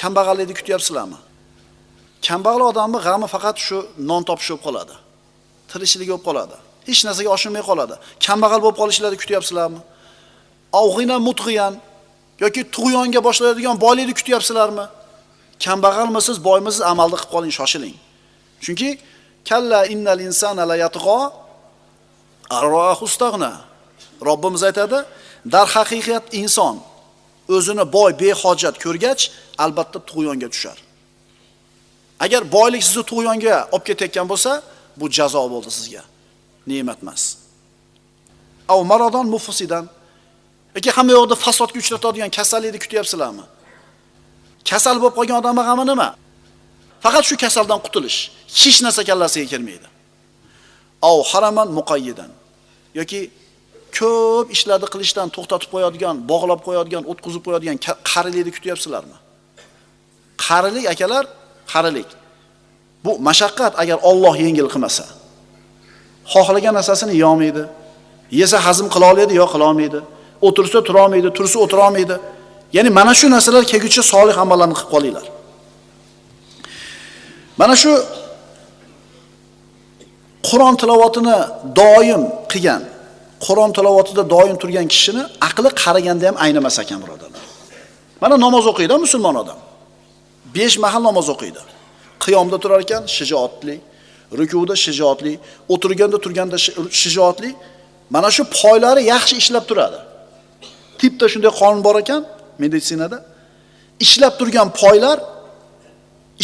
kambag'allikni 0.00 0.54
kutyapsizlarmi? 0.60 1.18
Kambag'al 2.26 2.62
odamning 2.70 3.02
g'ami 3.06 3.26
faqat 3.34 3.56
shu 3.66 3.78
non 4.10 4.22
topish 4.28 4.48
bo'lib 4.50 4.62
qoladi. 4.66 4.94
Tirikchilik 5.70 6.08
bo'lib 6.12 6.24
qoladi. 6.28 6.56
Hech 6.88 7.00
narsaga 7.06 7.30
oshirmay 7.36 7.62
qoladi. 7.70 7.94
Kambag'al 8.26 8.60
bo'lib 8.64 8.78
qolishlarni 8.82 9.18
kutyapsizlarmi? 9.22 9.80
Avg'ina 10.80 11.16
mutg'iyan 11.28 11.74
yoki 12.44 12.62
tug'yonga 12.76 13.20
boshlaydigan 13.28 13.76
boylikni 13.84 14.14
kutyapsizlarmi? 14.20 14.86
Kambag'almisiz, 15.64 16.36
boymisiz 16.48 16.82
amalni 16.92 17.16
qilib 17.20 17.30
qoling, 17.34 17.52
shoshiling. 17.58 17.96
Chunki 18.64 18.88
kalla 19.48 19.80
innal 19.94 20.20
insana 20.28 20.64
la 20.70 20.76
yatgha 20.84 21.20
arrohustag'na. 22.58 23.52
Robbimiz 24.28 24.62
aytadi, 24.68 24.98
dar 25.54 25.66
haqiqat 25.76 26.24
inson 26.40 26.76
o'zini 27.56 27.84
boy 27.96 28.10
behojat 28.22 28.76
ko'rgach, 28.84 29.22
albatta 29.64 29.98
tug'yonga 30.10 30.48
tushar. 30.54 30.78
Agar 32.24 32.42
boylik 32.56 32.82
sizni 32.88 33.04
tug'yonga 33.10 33.56
olib 33.74 33.84
ketayotgan 33.88 34.26
bo'lsa, 34.32 34.50
bu 34.98 35.06
jazo 35.16 35.42
bo'ldi 35.54 35.70
sizga. 35.78 36.02
Ne'mat 36.66 37.02
emas. 37.02 37.22
av 38.68 38.84
maradon 38.84 39.26
mufsidan. 39.34 39.84
Yoki 40.76 40.90
hamma 40.96 41.12
yoqda 41.18 41.34
fasodga 41.44 41.78
uchratadigan 41.82 42.30
kasallikni 42.38 42.78
kutyapsizlarmi? 42.84 43.44
Kasal 44.70 44.96
bo'lib 45.02 45.14
qolgan 45.18 45.36
odamga 45.42 45.62
g'ami 45.68 45.84
nima? 45.90 46.08
Faqat 47.04 47.24
shu 47.28 47.36
kasaldan 47.44 47.80
qutulish. 47.84 48.18
Hech 48.60 48.78
narsa 48.84 49.02
kallasiga 49.08 49.46
kirmaydi. 49.52 49.88
av 51.10 51.18
haraman 51.30 51.68
muqayyidan. 51.78 52.30
yoki 52.98 53.20
ko'p 53.98 54.46
ishlarni 54.56 54.86
qilishdan 54.94 55.28
to'xtatib 55.36 55.68
qo'yadigan, 55.74 56.16
bog'lab 56.30 56.60
qo'yadigan, 56.66 57.02
o'tkazib 57.10 57.42
qo'yadigan 57.46 57.76
qarilikni 58.10 58.52
kutyapsizlarmi? 58.56 59.16
Qarilik 60.46 60.86
akalar, 60.92 61.24
qarilik. 61.72 62.08
Bu 63.04 63.12
mashaqqat 63.28 63.72
agar 63.82 63.98
Alloh 64.10 64.34
yengil 64.46 64.68
qilmasa. 64.72 65.04
Xohlagan 66.32 66.74
narsasini 66.78 67.12
yeyolmaydi. 67.20 67.62
Yesa 68.40 68.58
hazm 68.66 68.86
qila 68.94 69.06
oladi, 69.12 69.34
yo 69.40 69.46
qila 69.52 69.64
olmaydi. 69.70 70.00
O'tirsa 70.46 70.78
tura 70.86 71.00
olmaydi, 71.04 71.28
tursa 71.38 71.56
o'tira 71.64 71.82
olmaydi. 71.88 72.16
Ya'ni 72.76 72.90
mana 72.98 73.12
shu 73.20 73.26
narsalar 73.34 73.64
kelguchi 73.72 74.02
solih 74.12 74.36
amallarni 74.44 74.74
qilib 74.78 74.90
qolinglar. 74.94 75.26
Mana 77.60 77.76
shu 77.82 77.92
Qur'on 80.48 80.74
tilovatini 80.82 81.36
doim 81.80 82.22
qilgan, 82.52 82.82
Qur'on 83.46 83.70
tilovatida 83.76 84.22
doim 84.34 84.56
turgan 84.62 84.86
kishini 84.94 85.22
aqli 85.48 85.70
qaraganda 85.82 86.24
ham 86.28 86.36
aynamas 86.44 86.76
ekan, 86.82 86.98
birodarlar. 87.04 87.44
Mana 88.22 88.36
namoz 88.46 88.64
o'qiydi 88.72 88.94
musulmon 89.04 89.36
odam. 89.42 89.58
5 90.54 90.78
mahal 90.84 91.02
namoz 91.08 91.26
o'qiydi. 91.34 91.60
Qiyomda 92.24 92.56
turar 92.62 92.80
ekan, 92.84 93.02
shijoatli, 93.16 93.76
rukuda 94.38 94.74
shijoatli, 94.84 95.32
o'tirganda 95.74 96.18
turganda 96.24 96.58
shijoatli. 97.02 97.50
Mana 98.14 98.30
shu 98.36 98.42
poylari 98.60 99.02
yaxshi 99.14 99.34
ishlab 99.42 99.64
turadi. 99.70 99.98
Tipda 101.00 101.26
shunday 101.32 101.52
qonun 101.60 101.80
bor 101.86 101.96
ekan 102.02 102.22
meditsinada. 102.62 103.18
Ishlab 104.04 104.34
turgan 104.40 104.68
poylar, 104.80 105.18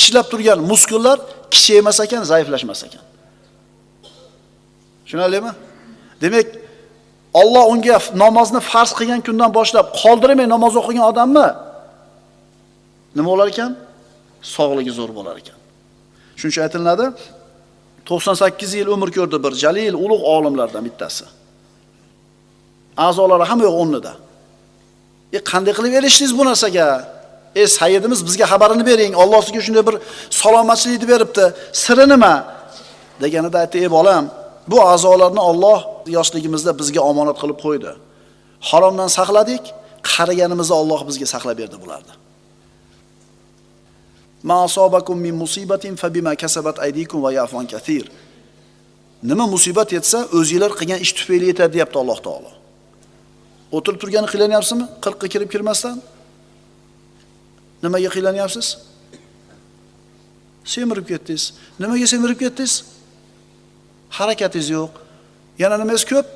ishlab 0.00 0.26
turgan 0.32 0.58
muskullar 0.70 1.18
kichaymas 1.52 1.98
ekan, 2.04 2.22
zaiflashmas 2.32 2.80
ekan. 2.86 3.04
Tushunarlimi? 5.04 5.52
Demak, 6.22 6.48
Alloh 7.34 7.64
unga 7.72 7.98
namozni 8.24 8.60
farz 8.70 8.90
qilgan 8.98 9.20
kundan 9.26 9.50
boshlab 9.58 9.86
qoldirmay 10.00 10.46
namoz 10.54 10.74
o'qigan 10.80 11.04
odammi 11.12 11.46
nima 13.16 13.28
bo'lar 13.32 13.46
ekan? 13.54 13.70
Sog'ligi 14.54 14.92
zo'r 14.98 15.10
bo'lar 15.18 15.34
ekan. 15.42 15.58
Shuning 16.38 16.52
uchun 16.52 16.62
aytiladi, 16.66 17.06
98 18.06 18.74
yil 18.74 18.88
umr 18.94 19.10
ko'rdi 19.16 19.38
bir 19.44 19.52
jalil 19.62 19.94
ulug' 20.04 20.24
olimlardan 20.34 20.84
bittasi. 20.88 21.24
A'zolari 22.96 23.44
hamma 23.50 23.64
yo'q 23.68 23.76
o'rnida. 23.82 24.12
E 25.36 25.38
qanday 25.50 25.72
qilib 25.78 25.92
erishdingiz 25.98 26.32
bu 26.38 26.44
narsaga? 26.50 26.88
E 27.60 27.66
sayyidimiz 27.78 28.20
bizga 28.28 28.46
xabarini 28.52 28.84
bering. 28.90 29.12
Alloh 29.22 29.40
sizga 29.46 29.60
shunday 29.66 29.84
bir 29.88 29.96
salomatchilikni 30.40 31.06
beribdi. 31.12 31.44
Siri 31.82 32.06
nima? 32.12 32.34
deganida 33.24 33.58
aytdi, 33.62 33.76
"Ey 33.84 33.90
bolam, 33.90 34.24
Bu 34.70 34.82
a'zolarni 34.82 35.40
Alloh 35.40 35.80
yoshligimizda 36.16 36.72
bizga 36.80 37.00
omonat 37.10 37.36
qilib 37.42 37.58
qo'ydi. 37.64 37.92
Haromdan 38.70 39.10
saqladik, 39.18 39.64
qariganimizda 40.12 40.74
Alloh 40.82 41.00
bizga 41.08 41.26
saqlab 41.34 41.56
berdi 41.62 41.76
bularni. 41.82 42.14
Ma 44.42 44.64
asobakum 44.64 45.18
min 45.18 45.34
musibatin 45.34 45.96
fa 45.96 46.08
bima 46.14 46.36
kasabat 46.36 46.78
aydikum 46.78 47.22
va 47.22 47.32
yafun 47.32 47.66
kathir. 47.66 48.10
Nima 49.22 49.46
musibat 49.46 49.92
yetsa, 49.92 50.28
o'zingizlar 50.32 50.72
qilgan 50.78 51.00
ish 51.04 51.12
tufayli 51.12 51.50
yetadi, 51.52 51.72
deyapti 51.76 51.98
Alloh 51.98 52.18
taolo. 52.24 52.50
O'tirib 53.72 54.00
turgani 54.00 54.28
qiylanyapsizmi? 54.32 54.86
40 55.00 55.20
ga 55.20 55.28
kirib 55.32 55.50
kirmasdan? 55.52 56.00
Nimaga 57.82 58.08
qiylanyapsiz? 58.16 58.68
Semirib 60.64 61.06
ketdingiz. 61.10 61.52
Nimaga 61.80 62.06
semirib 62.12 62.38
ketdingiz? 62.40 62.74
harakatingiz 64.10 64.70
yo'q. 64.70 64.90
Yana 65.58 65.78
nimangiz 65.78 66.04
ko'p? 66.10 66.26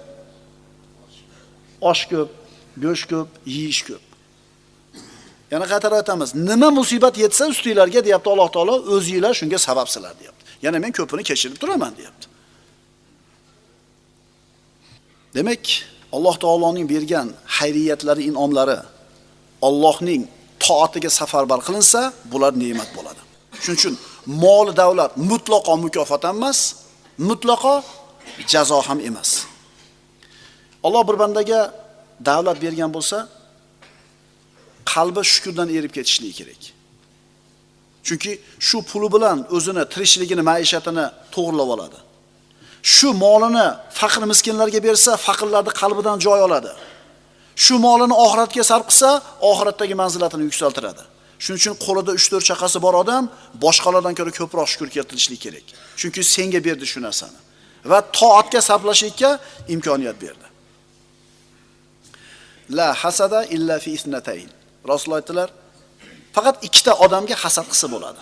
Osh 1.81 2.05
ko'p, 2.11 2.31
go'sht 2.83 3.09
ko'p, 3.11 3.29
yeyish 3.47 3.83
ko'p. 3.89 4.14
Yana 5.55 5.67
qaytarib 5.73 5.97
aytamiz, 6.03 6.31
nima 6.51 6.69
musibat 6.79 7.15
yetsa 7.23 7.45
ustinglarga 7.53 8.01
deyapti 8.07 8.29
Alloh 8.35 8.49
taolo, 8.55 8.75
o'zingizlar 8.95 9.33
shunga 9.41 9.59
sababsizlar 9.67 10.15
deyapti. 10.21 10.43
Yana 10.65 10.79
men 10.85 10.93
ko'pini 10.99 11.23
kechirib 11.31 11.57
turaman 11.63 11.93
deyapti. 11.99 12.27
Demak, 15.37 15.65
Alloh 16.17 16.37
taoloning 16.45 16.87
bergan 16.95 17.27
xayriyatlari, 17.59 18.23
in'omlari 18.31 18.79
Allohning 19.69 20.23
toatiga 20.65 21.11
safarbar 21.19 21.61
qilinsa, 21.67 22.01
bular 22.33 22.53
ne'mat 22.63 22.91
bo'ladi. 22.97 23.21
Shuning 23.65 23.79
uchun 23.81 23.95
mol 24.45 24.67
davlat 24.81 25.13
mutlaqo 25.31 25.75
mukofot 25.85 26.25
emas, 26.33 26.59
mutlaqo 27.29 27.75
jazo 28.53 28.79
ham 28.89 28.99
emas. 29.09 29.31
Alloh 30.87 31.03
bir 31.09 31.17
bandaga 31.23 31.61
davlat 32.31 32.57
bergan 32.65 32.91
bo'lsa, 32.97 33.19
qalbi 34.93 35.23
shukurdan 35.33 35.69
erib 35.79 35.93
ketishligi 35.97 36.35
kerak. 36.41 36.63
Chunki 38.07 38.33
shu 38.69 38.79
puli 38.91 39.09
bilan 39.15 39.39
o'zini 39.57 39.85
tirikchiligini, 39.93 40.43
maishatini 40.51 41.07
to'g'rilab 41.35 41.69
oladi. 41.75 41.99
Shu 42.95 43.09
molini 43.25 43.67
faqir 44.01 44.23
miskinlarga 44.33 44.81
bersa, 44.89 45.11
faqirlarni 45.27 45.73
qalbidan 45.81 46.17
joy 46.27 46.41
oladi. 46.49 46.73
Shu 47.65 47.75
molini 47.87 48.15
oxiratga 48.25 48.65
sarf 48.71 48.87
qilsa, 48.91 49.11
oxiratdagi 49.51 49.95
manzilatini 50.03 50.45
yuksaltiradi. 50.49 51.03
Shuning 51.45 51.61
uchun 51.61 51.75
qo'lida 51.87 52.13
3-4 52.17 52.45
chaqasi 52.51 52.79
bor 52.87 52.95
odam 53.03 53.25
boshqalardan 53.65 54.15
ko'ra 54.19 54.33
ko'proq 54.41 54.69
shukr 54.73 54.89
keltirishlik 54.97 55.41
kerak. 55.47 55.67
Chunki 56.01 56.21
senga 56.35 56.61
berdi 56.67 56.87
shu 56.93 57.01
narsani 57.07 57.39
va 57.91 57.99
toatga 58.19 58.61
sarflashlikka 58.69 59.31
imkoniyat 59.75 60.17
berdi. 60.25 60.47
La 62.71 62.89
hasada 63.03 63.41
illa 63.57 63.77
fi 63.85 63.91
isnatayn. 63.99 64.51
Rasululloh 64.89 65.21
aytdilar, 65.23 65.49
faqat 66.37 66.57
ikkita 66.67 66.93
odamga 67.05 67.37
hasad 67.45 67.67
qilsa 67.73 67.87
bo'ladi. 67.95 68.21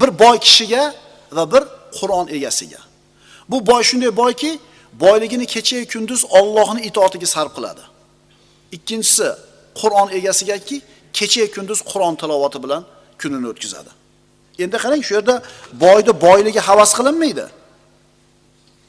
Bir 0.00 0.10
boy 0.22 0.36
kishiga 0.46 0.94
va 1.36 1.44
bir 1.52 1.62
Qur'on 1.98 2.26
egasiga. 2.36 2.80
Bu 3.50 3.66
boy 3.66 3.82
shunday 3.88 4.16
boyki, 4.22 4.58
boyligini 4.92 5.46
kecha 5.54 5.78
kunduz 5.92 6.20
Allohning 6.38 6.84
itoatiga 6.90 7.26
sarf 7.34 7.52
qiladi. 7.56 7.84
Ikkinchisi 8.76 9.28
Qur'on 9.80 10.08
egasigaki, 10.18 10.76
kecha 11.18 11.44
kunduz 11.54 11.80
Qur'on 11.90 12.14
tilovati 12.20 12.58
bilan 12.64 12.82
kunini 13.20 13.46
o'tkazadi. 13.52 13.90
Endi 14.64 14.76
qarang, 14.84 15.02
shu 15.06 15.12
yerda 15.18 15.34
boyni 15.84 16.12
boyligi 16.26 16.60
havas 16.68 16.90
qilinmaydi. 16.98 17.46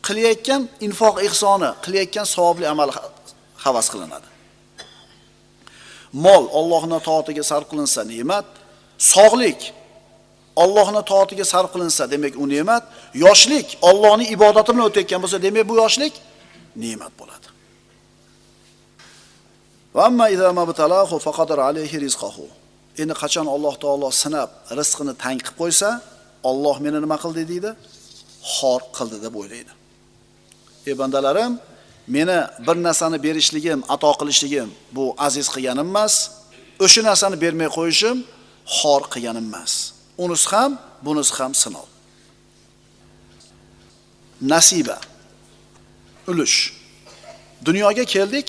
Qilayotgan 0.07 0.61
infoq 0.87 1.15
ihsoni, 1.27 1.69
qilayotgan 1.85 2.25
savobli 2.35 2.65
amal 2.73 2.89
havas 3.65 3.87
qilinadi. 3.93 4.27
Mol 6.13 6.43
Allohning 6.59 7.01
toatiga 7.09 7.43
sarf 7.43 7.65
qilinsa 7.71 8.01
ne'mat, 8.13 8.47
sog'lik 9.13 9.73
Allohning 10.63 11.05
toatiga 11.11 11.45
sarf 11.53 11.69
qilinsa, 11.73 12.03
demak 12.13 12.33
u 12.43 12.45
ne'mat, 12.53 12.83
yoshlik 13.25 13.67
Allohning 13.89 14.29
ibodati 14.35 14.69
bilan 14.73 14.85
o'tayotgan 14.89 15.19
bo'lsa, 15.23 15.37
demak 15.45 15.65
bu 15.69 15.75
yoshlik 15.83 16.13
ne'mat 16.83 17.13
bo'ladi. 17.19 17.47
Va 19.95 20.01
amma 20.09 20.25
idza 20.35 20.49
mabtalahu 20.59 21.15
faqadara 21.27 21.63
alayhi 21.69 21.97
rizqahu. 22.05 22.45
Endi 23.01 23.13
qachon 23.21 23.47
Alloh 23.55 23.75
taolo 23.83 24.09
sinab 24.23 24.49
rizqini 24.79 25.13
tang 25.23 25.39
qilib 25.45 25.57
qo'ysa, 25.61 25.89
Alloh 26.49 26.75
meni 26.85 26.99
nima 27.03 27.17
qildi 27.23 27.43
deydi? 27.51 27.71
Xor 28.55 28.81
qildi 28.97 29.17
deb 29.25 29.33
o'ylaydi. 29.41 29.73
Ey 30.87 30.95
bandalarim, 31.01 31.51
meni 32.07 32.39
bir 32.67 32.83
narsani 32.83 33.23
berishligim, 33.23 33.83
ato 33.89 34.11
qilishligim 34.19 34.69
bu 34.91 35.15
aziz 35.17 35.47
qilganim 35.53 35.87
emas, 35.87 36.13
o'sha 36.79 37.01
narsani 37.09 37.41
bermay 37.43 37.69
qo'yishim 37.77 38.17
xor 38.77 39.01
qilganim 39.13 39.45
emas. 39.49 39.73
Unisi 40.17 40.47
ham, 40.49 40.71
bunisi 41.05 41.33
ham 41.37 41.53
sinov. 41.55 41.87
Nasiba. 44.41 44.99
Ulush. 46.27 46.73
Dunyoga 47.65 48.05
keldik, 48.05 48.47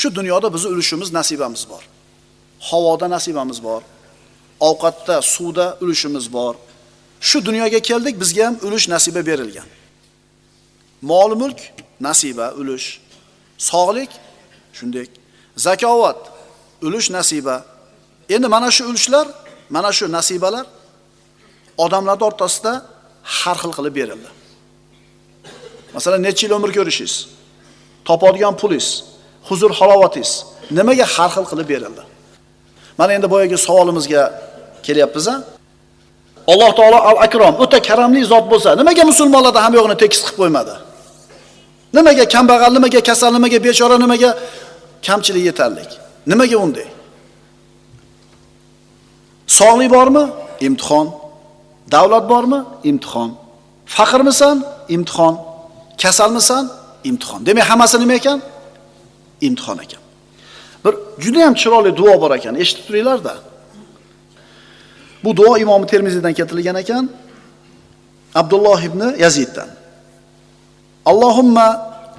Shu 0.00 0.14
dunyoda 0.14 0.54
bizning 0.54 0.72
ulushimiz, 0.74 1.12
nasibamiz 1.12 1.68
bor. 1.70 1.82
Havoda 2.60 3.10
nasibamiz 3.10 3.62
bor. 3.62 3.82
Ovqatda, 4.60 5.22
suvda 5.22 5.78
ulushimiz 5.80 6.32
bor. 6.32 6.54
shu 7.20 7.46
dunyoga 7.46 7.80
keldik, 7.80 8.20
bizga 8.20 8.46
ham 8.46 8.56
ulush 8.62 8.88
nasiba 8.88 9.26
berilgan. 9.26 9.64
Mol 11.02 11.34
mulk 11.36 11.60
nasiba, 12.00 12.52
ulush. 12.60 13.00
Sog'lik 13.58 14.10
shunday. 14.72 15.06
Zakovat 15.56 16.18
ulush 16.82 17.10
nasiba. 17.10 17.64
Endi 18.28 18.48
mana 18.48 18.70
shu 18.70 18.84
ulushlar, 18.90 19.26
mana 19.70 19.92
shu 19.92 20.12
nasibalar 20.12 20.66
odamlar 21.84 22.18
o'rtasida 22.28 22.72
har 23.38 23.56
xil 23.62 23.72
qilib 23.76 23.94
berildi. 23.98 24.28
Masalan, 25.94 26.20
necha 26.26 26.42
yil 26.46 26.52
umr 26.58 26.70
ko'rishingiz, 26.76 27.14
topadigan 28.08 28.54
pulingiz, 28.60 28.88
huzur 29.48 29.72
halovatingiz 29.78 30.32
nimaga 30.78 31.06
har 31.14 31.30
xil 31.36 31.46
qilib 31.50 31.68
berildi? 31.72 32.02
Mana 32.98 33.10
endi 33.16 33.28
boyagi 33.34 33.56
savolimizga 33.66 34.22
kelyapmiz 34.86 35.26
a? 35.28 35.36
Alloh 36.52 36.70
taolo 36.78 36.98
al-akrom, 37.10 37.54
o'ta 37.64 37.78
karamli 37.88 38.22
zot 38.32 38.44
bo'lsa, 38.52 38.68
nimaga 38.80 39.02
musulmonlarda 39.10 39.60
ham 39.64 39.72
yo'g'ini 39.78 39.96
tekis 40.02 40.20
qilib 40.24 40.38
qo'ymadi? 40.42 40.74
Nimaga 41.94 42.24
kambag'al, 42.24 42.72
nimaga 42.72 43.00
kasal, 43.00 43.32
nimaga 43.32 43.58
bechora, 43.64 43.96
nimaga 43.98 44.38
kamchilik 45.06 45.44
yetarlik? 45.48 45.90
Nimaga 46.26 46.56
unday? 46.56 46.88
Sog'lik 49.46 49.90
bormi? 49.90 50.24
Imtihon. 50.60 51.06
Davlat 51.92 52.24
bormi? 52.28 52.60
Imtihon. 52.84 53.30
Faqirmisan? 53.86 54.64
Imtihon. 54.88 55.34
Kasalmisan? 56.02 56.64
Imtihon. 57.04 57.46
Demak, 57.46 57.64
hammasi 57.70 57.96
nima 58.00 58.14
ekan? 58.20 58.42
Imtihon 59.40 59.78
ekan. 59.84 60.02
Bir 60.84 60.94
juda 61.22 61.40
ham 61.46 61.54
chiroyli 61.54 61.96
duo 61.96 62.14
bor 62.22 62.30
ekan, 62.38 62.54
eshitib 62.62 62.84
turinglar-da. 62.88 63.34
Bu 65.24 65.36
duo 65.36 65.58
Imom 65.58 65.86
Termiziydan 65.86 66.32
keltirilgan 66.32 66.76
ekan. 66.76 67.10
Abdulloh 68.34 68.80
ibn 68.88 69.00
Yaziddan. 69.18 69.68
Allohumma 71.10 71.68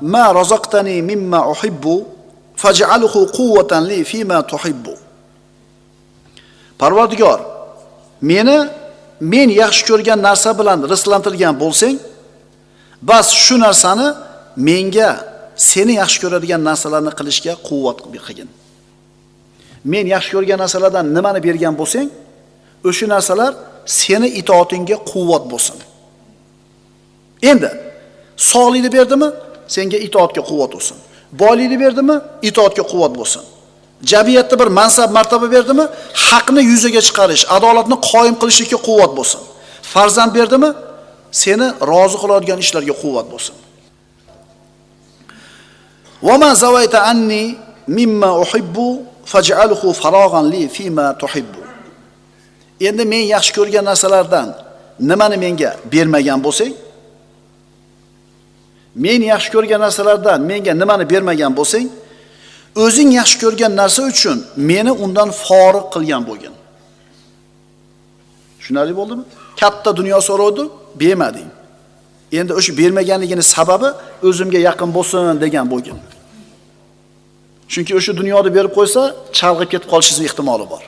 ma 0.01 0.25
razaqtani 0.39 1.01
mimma 1.09 1.39
uhibbu 1.53 1.95
faj'alhu 2.63 3.19
quwwatan 3.37 3.83
li 3.89 4.03
fima 4.03 4.39
tuhibbu. 4.51 4.93
Parvardigor, 6.81 7.39
meni 8.21 8.57
men 9.31 9.49
yaxshi 9.61 9.83
ko'rgan 9.89 10.19
narsa 10.27 10.49
bilan 10.59 10.79
rizqlantirgan 10.91 11.55
bo'lsang, 11.63 11.97
bas 13.09 13.27
shu 13.43 13.55
narsani 13.65 14.07
menga 14.67 15.09
seni 15.69 15.93
yaxshi 16.01 16.19
ko'radigan 16.23 16.61
narsalarni 16.69 17.11
qilishga 17.19 17.53
quvvat 17.67 17.97
qilgin. 18.05 18.49
Men 19.91 20.05
yaxshi 20.15 20.31
ko'rgan 20.35 20.59
narsalardan 20.63 21.05
nimani 21.15 21.39
bergan 21.47 21.73
bo'lsang, 21.81 22.07
o'sha 22.89 23.05
narsalar 23.15 23.51
seni 24.01 24.27
itoatingga 24.41 24.97
quvvat 25.11 25.43
bo'lsin. 25.51 25.77
Endi 27.51 27.69
sog'likni 28.37 28.89
berdimi? 28.93 29.29
Senga 29.67 29.97
itoatga 29.97 30.41
quvvat 30.49 30.71
bo'lsin. 30.75 30.97
Boylikni 31.31 31.77
berdimi? 31.79 32.15
Itoatga 32.41 32.83
quvvat 32.91 33.13
bo'lsin. 33.19 33.41
Jamiyatda 34.03 34.59
bir 34.59 34.67
mansab, 34.67 35.11
martaba 35.11 35.51
berdimi? 35.51 35.85
Haqni 36.13 36.61
yuzaga 36.71 37.01
chiqarish, 37.07 37.43
adolatni 37.57 37.97
qoyim 38.11 38.35
qilishga 38.41 38.77
quvvat 38.87 39.11
bo'lsin. 39.17 39.41
Farzand 39.81 40.31
berdimi? 40.37 40.69
Seni 41.31 41.67
rozi 41.91 42.17
qiladigan 42.21 42.59
ishlarga 42.65 42.93
quvvat 43.01 43.27
bo'lsin. 43.33 43.55
Va 46.27 46.37
ma 46.37 46.49
anni 47.11 47.57
mimma 47.87 48.29
uhibbu 48.43 48.87
faj'alhu 49.25 49.93
faraghan 49.93 50.45
li 50.51 50.67
fima 50.67 51.13
tuhibbu. 51.21 51.61
Endi 52.87 53.03
men 53.05 53.23
yaxshi 53.33 53.51
ko'rgan 53.57 53.85
narsalardan 53.89 54.47
nimani 54.99 55.37
menga 55.37 55.69
bermagan 55.93 56.39
bo'lsang, 56.45 56.73
men 59.03 59.21
yaxshi 59.33 59.49
ko'rgan 59.55 59.79
narsalardan 59.85 60.39
menga 60.51 60.73
nimani 60.81 61.05
bermagan 61.13 61.51
bo'lsang, 61.59 61.87
o'zing 62.83 63.09
yaxshi 63.19 63.37
ko'rgan 63.43 63.71
narsa 63.81 64.01
uchun 64.11 64.37
meni 64.69 64.91
undan 65.03 65.29
foriq 65.43 65.85
qilgan 65.93 66.23
bo'lgin. 66.29 66.53
Tushunarli 68.59 68.93
bo'ldimi? 68.99 69.23
Katta 69.61 69.89
dunyo 69.99 70.19
so'rovdi, 70.29 70.63
bermading. 71.01 71.49
Endi 72.39 72.51
o'sha 72.59 72.71
bermaganligini 72.81 73.43
sababi 73.55 73.89
o'zimga 74.27 74.59
yaqin 74.67 74.89
bo'lsin 74.97 75.41
degan 75.43 75.65
bo'lgin. 75.73 75.97
Chunki 77.71 77.91
o'sha 77.99 78.11
dunyoni 78.19 78.49
berib 78.57 78.73
qo'ysa, 78.77 79.01
chalg'ib 79.39 79.69
ketib 79.73 79.89
qolishingiz 79.93 80.23
ehtimoli 80.29 80.65
bor. 80.73 80.83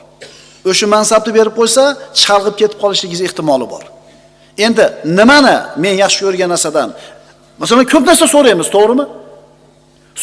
O'sha 0.70 0.86
mansabni 0.94 1.32
berib 1.38 1.54
qo'ysa, 1.60 1.82
chalg'ib 2.22 2.56
ketib 2.60 2.78
qolishligingiz 2.82 3.22
ehtimoli 3.28 3.66
bor. 3.72 3.84
Endi 4.66 4.84
nimani 5.18 5.56
men 5.82 5.94
yaxshi 6.02 6.20
ko'rgan 6.26 6.48
narsadan 6.54 6.88
Masalan, 7.60 7.84
ko'p 7.92 8.06
narsa 8.08 8.26
so'raymiz, 8.34 8.68
to'g'rimi? 8.76 9.04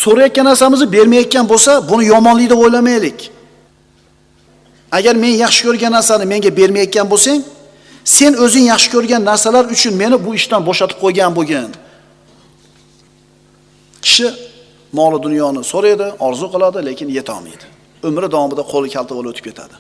So'rayotgan 0.04 0.46
narsamizni 0.50 0.88
bermayotgan 0.96 1.46
bo'lsa, 1.52 1.72
buni 1.90 2.06
yomonlik 2.14 2.50
deb 2.50 2.60
o'ylamaylik. 2.66 3.20
Agar 4.98 5.16
men 5.24 5.34
yaxshi 5.44 5.62
ko'rgan 5.68 5.92
narsani 5.98 6.26
menga 6.34 6.52
bermayotgan 6.60 7.08
bo'lsang, 7.14 7.40
sen 8.18 8.34
o'zing 8.46 8.66
yaxshi 8.74 8.90
ko'rgan 8.96 9.22
narsalar 9.30 9.64
uchun 9.76 9.94
meni 10.02 10.18
bu 10.26 10.32
ishdan 10.40 10.62
bo'shatib 10.70 10.98
qo'ygan 11.04 11.32
bo'lgin. 11.38 11.72
Kishi 14.06 14.28
moli 14.98 15.18
dunyoni 15.26 15.62
so'raydi, 15.72 16.08
orzu 16.28 16.48
qiladi, 16.54 16.78
lekin 16.90 17.08
yeta 17.18 17.32
olmaydi. 17.38 17.66
Umri 18.10 18.28
davomida 18.36 18.64
qo'li 18.74 18.90
kalta 18.96 19.14
bo'lib 19.18 19.30
o'tib 19.34 19.46
ketadi. 19.50 19.76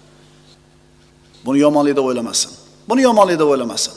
Buni 1.45 1.57
yomonlik 1.65 1.95
deb 1.99 2.05
o'ylamasin. 2.09 2.51
Buni 2.89 3.01
yomonlik 3.07 3.37
deb 3.41 3.49
o'ylamasin. 3.53 3.93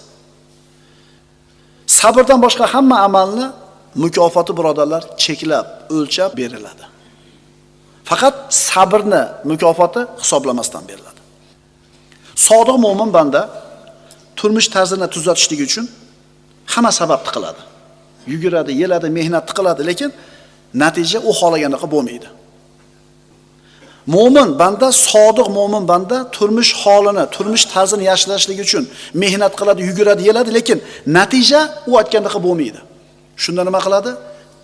Sabrdan 1.98 2.38
boshqa 2.44 2.64
hamma 2.74 2.96
amalni 3.08 3.46
mukofoti 4.02 4.52
birodarlar 4.58 5.02
cheklab, 5.24 5.66
o'lchab 5.96 6.30
beriladi. 6.40 6.84
Faqat 8.08 8.34
sabrni 8.68 9.22
mukofoti 9.50 10.00
hisoblamasdan 10.22 10.84
beriladi. 10.90 11.20
Sodiq 12.46 12.76
mo'min 12.84 13.10
banda 13.16 13.42
turmush 14.38 14.68
tarzini 14.74 15.06
tuzatishlik 15.14 15.60
uchun 15.68 15.86
hamma 16.72 16.92
sababni 17.00 17.30
qiladi. 17.36 17.62
Yuguradi, 18.32 18.72
yeladi, 18.82 19.08
mehnatni 19.18 19.52
qiladi, 19.58 19.82
lekin 19.90 20.10
natija 20.82 21.18
u 21.28 21.30
xohlaganiga 21.40 21.86
bo'lmaydi. 21.94 22.28
Mo'min 24.14 24.48
banda, 24.62 24.88
sodiq 25.08 25.48
mo'min 25.58 25.84
banda 25.90 26.18
turmush 26.36 26.72
holini, 26.82 27.24
turmush 27.34 27.64
tarzini 27.72 28.04
yaxshilashlik 28.10 28.58
uchun 28.66 28.84
mehnat 29.22 29.52
qiladi, 29.60 29.80
yuguradi, 29.88 30.22
yeladi, 30.28 30.50
lekin 30.58 30.78
natija 31.18 31.60
u 31.90 31.92
aytgandaqa 32.00 32.38
bo'lmaydi. 32.46 32.80
Shunda 33.42 33.62
nima 33.68 33.80
qiladi? 33.86 34.10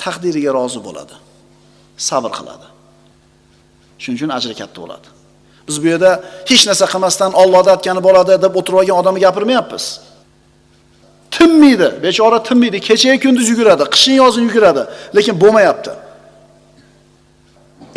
Taqdiriga 0.02 0.50
rozi 0.58 0.80
bo'ladi. 0.86 1.14
Sabr 2.08 2.30
qiladi. 2.38 2.66
Shuning 4.02 4.18
uchun 4.18 4.30
ajri 4.38 4.54
katta 4.60 4.78
bo'ladi. 4.82 5.08
Biz 5.68 5.76
bu 5.82 5.86
yerda 5.92 6.10
hech 6.50 6.62
narsa 6.68 6.86
qilmasdan 6.92 7.30
Allohda 7.42 7.70
aytgani 7.76 8.00
bo'ladi 8.08 8.32
deb 8.44 8.52
o'tirib 8.58 8.78
olgan 8.80 8.96
odamni 9.00 9.20
gapirmayapmiz. 9.26 9.84
Tinmaydi, 11.36 11.88
bechora 12.04 12.38
tinmaydi, 12.48 12.78
kechayu 12.88 13.18
kunduz 13.24 13.46
yuguradi, 13.52 13.84
qishin 13.94 14.14
yozin 14.22 14.42
yuguradi, 14.48 14.82
lekin 15.16 15.34
bo'lmayapti. 15.42 15.92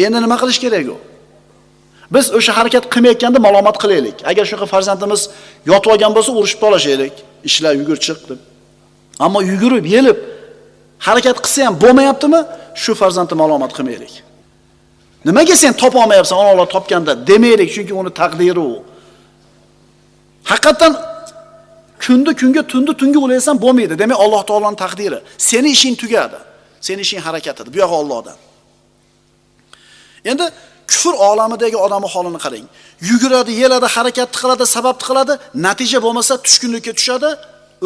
Endi 0.06 0.18
nima 0.26 0.36
qilish 0.42 0.60
kerak 0.66 0.88
u? 0.96 0.98
Biz 2.14 2.26
o'sha 2.38 2.52
harakat 2.58 2.86
qilmayotganda 2.94 3.40
malomat 3.48 3.78
qilaylik. 3.84 4.18
Agar 4.30 4.46
shunaqa 4.50 4.68
farzandimiz 4.74 5.22
yotib 5.72 5.90
olgan 5.94 6.12
bo'lsa, 6.18 6.32
urishib 6.40 6.60
tolashaylik. 6.64 7.14
Ishlar 7.50 7.74
yugur 7.82 7.98
chiq 8.06 8.20
deb. 8.30 8.40
Ammo 9.26 9.40
yugurib, 9.52 9.86
yelib 9.96 10.18
harakat 11.08 11.38
qilsa 11.46 11.60
ham 11.68 11.76
bo'lmayaptimi? 11.84 12.42
Shu 12.84 12.92
farzandni 13.02 13.36
malomat 13.44 13.72
qilmaylik. 13.78 14.14
Nimaga 15.28 15.56
sen 15.64 15.74
topa 15.82 15.98
olmayapsan, 16.04 16.36
Alloh 16.38 16.68
topganda 16.76 17.28
demaylik, 17.28 17.70
chunki 17.76 17.94
uni 18.02 18.12
taqdiri 18.22 18.60
u. 18.60 18.84
Haqiqatan 20.52 20.94
kunni 22.04 22.32
kunga, 22.42 22.62
tunni 22.72 22.94
tunga 23.02 23.20
o'laysan 23.26 23.56
bo'lmaydi. 23.64 23.94
Demak, 24.02 24.18
Alloh 24.26 24.42
taoloning 24.50 24.80
taqdiri. 24.86 25.20
Seni 25.50 25.70
ishing 25.76 25.96
tugadi. 26.02 26.40
Seni 26.88 27.02
ishing 27.06 27.22
harakatidir. 27.28 27.74
Bu 27.74 27.78
yo'q 27.84 27.94
Allohdan. 28.02 28.38
Endi 30.32 30.46
kufr 30.90 31.14
olamidagi 31.30 31.78
odamni 31.86 32.10
holini 32.14 32.40
qarang. 32.46 32.66
Yuguradi, 33.10 33.52
yeladi, 33.62 33.88
harakat 33.96 34.30
qiladi, 34.42 34.66
sabab 34.76 34.98
qiladi, 35.08 35.34
natija 35.68 36.00
bo'lmasa 36.06 36.34
tushkunlikka 36.46 36.92
tushadi, 37.00 37.30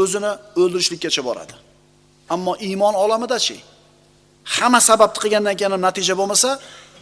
o'zini 0.02 0.32
o'ldirishlikkacha 0.62 1.22
boradi. 1.30 1.54
Ammo 2.36 2.54
iymon 2.68 2.94
olamidachi? 3.04 3.58
Hamma 4.56 4.80
sababni 4.90 5.20
qilgandan 5.24 5.56
keyin 5.60 5.72
ham 5.76 5.82
natija 5.88 6.14
bo'lmasa, 6.20 6.50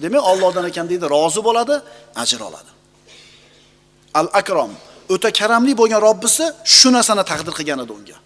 demak 0.03 0.23
Allohdan 0.31 0.65
ekan 0.71 0.85
deydi, 0.91 1.05
rozi 1.15 1.41
bo'ladi, 1.47 1.75
ajr 2.23 2.41
oladi. 2.49 2.71
al 4.13 4.27
akrom 4.33 4.71
o'ta 5.09 5.29
karamli 5.39 5.73
bo'lgan 5.81 6.01
Robbisi 6.07 6.45
shu 6.75 6.89
narsani 6.95 7.23
taqdir 7.31 7.53
qilgan 7.59 7.79
edi 7.83 7.93
unga. 7.97 8.17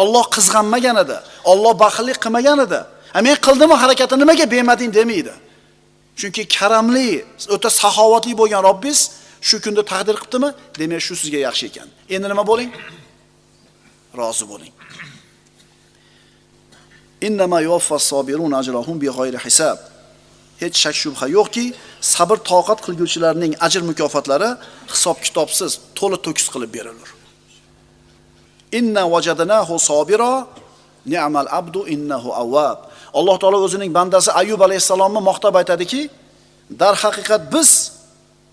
Alloh 0.00 0.24
qizg'anmagan 0.34 0.96
edi, 1.04 1.16
Alloh 1.52 1.72
baxillik 1.84 2.18
qilmagan 2.24 2.58
edi. 2.66 2.80
Men 3.26 3.36
qildimmi 3.46 3.76
harakatni 3.82 4.16
nimaga 4.22 4.46
bermading 4.54 4.90
demaydi. 4.98 5.34
Chunki 6.18 6.42
karamli, 6.56 7.24
o'ta 7.54 7.70
saxovatli 7.80 8.32
bo'lgan 8.40 8.62
Robbingiz 8.68 9.00
shu 9.48 9.56
kunda 9.64 9.82
taqdir 9.92 10.16
qilibdimi? 10.20 10.50
Demak, 10.80 11.00
shu 11.06 11.14
sizga 11.20 11.40
yaxshi 11.48 11.64
ekan. 11.70 11.88
Endi 12.14 12.26
nima 12.32 12.44
bo'ling? 12.50 12.70
rozi 14.16 14.44
bo'ling. 14.48 14.74
Innama 17.26 17.60
yuwaffas 17.60 18.04
sabirun 18.12 18.52
ajrahum 18.60 18.96
bighayri 19.04 19.38
hisab. 19.44 19.78
Hech 20.60 20.76
shak 20.82 20.94
shubha 21.02 21.26
yo'qki, 21.36 21.64
sabr 22.14 22.36
toqat 22.50 22.78
qilguvchilarning 22.86 23.52
ajr 23.66 23.82
mukofotlari 23.90 24.50
hisob 24.92 25.18
kitobsiz, 25.26 25.70
to'la 25.98 26.16
to'kis 26.26 26.46
qilib 26.54 26.70
berilur. 26.76 27.10
Inna 28.78 29.02
wajadnahu 29.14 29.74
sabira 29.90 30.32
ni'mal 31.12 31.48
abdu 31.60 31.80
innahu 31.94 32.28
awwab. 32.42 32.78
Alloh 33.18 33.36
taolo 33.38 33.58
o'zining 33.66 33.90
bandasi 33.98 34.30
Ayyub 34.40 34.60
alayhisalomni 34.60 35.20
maqtab 35.30 35.54
aytadiki, 35.60 36.10
dar 36.80 36.94
haqiqat 37.04 37.42
biz 37.54 37.70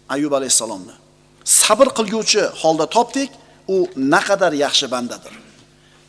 Ayyub 0.10 0.32
alayhisalomni 0.32 0.96
sabr 1.50 1.88
qilguvchi 1.98 2.42
holda 2.62 2.86
topdik, 2.96 3.30
u 3.68 3.78
naqadar 4.14 4.54
yaxshi 4.66 4.92
bandadir. 4.92 5.34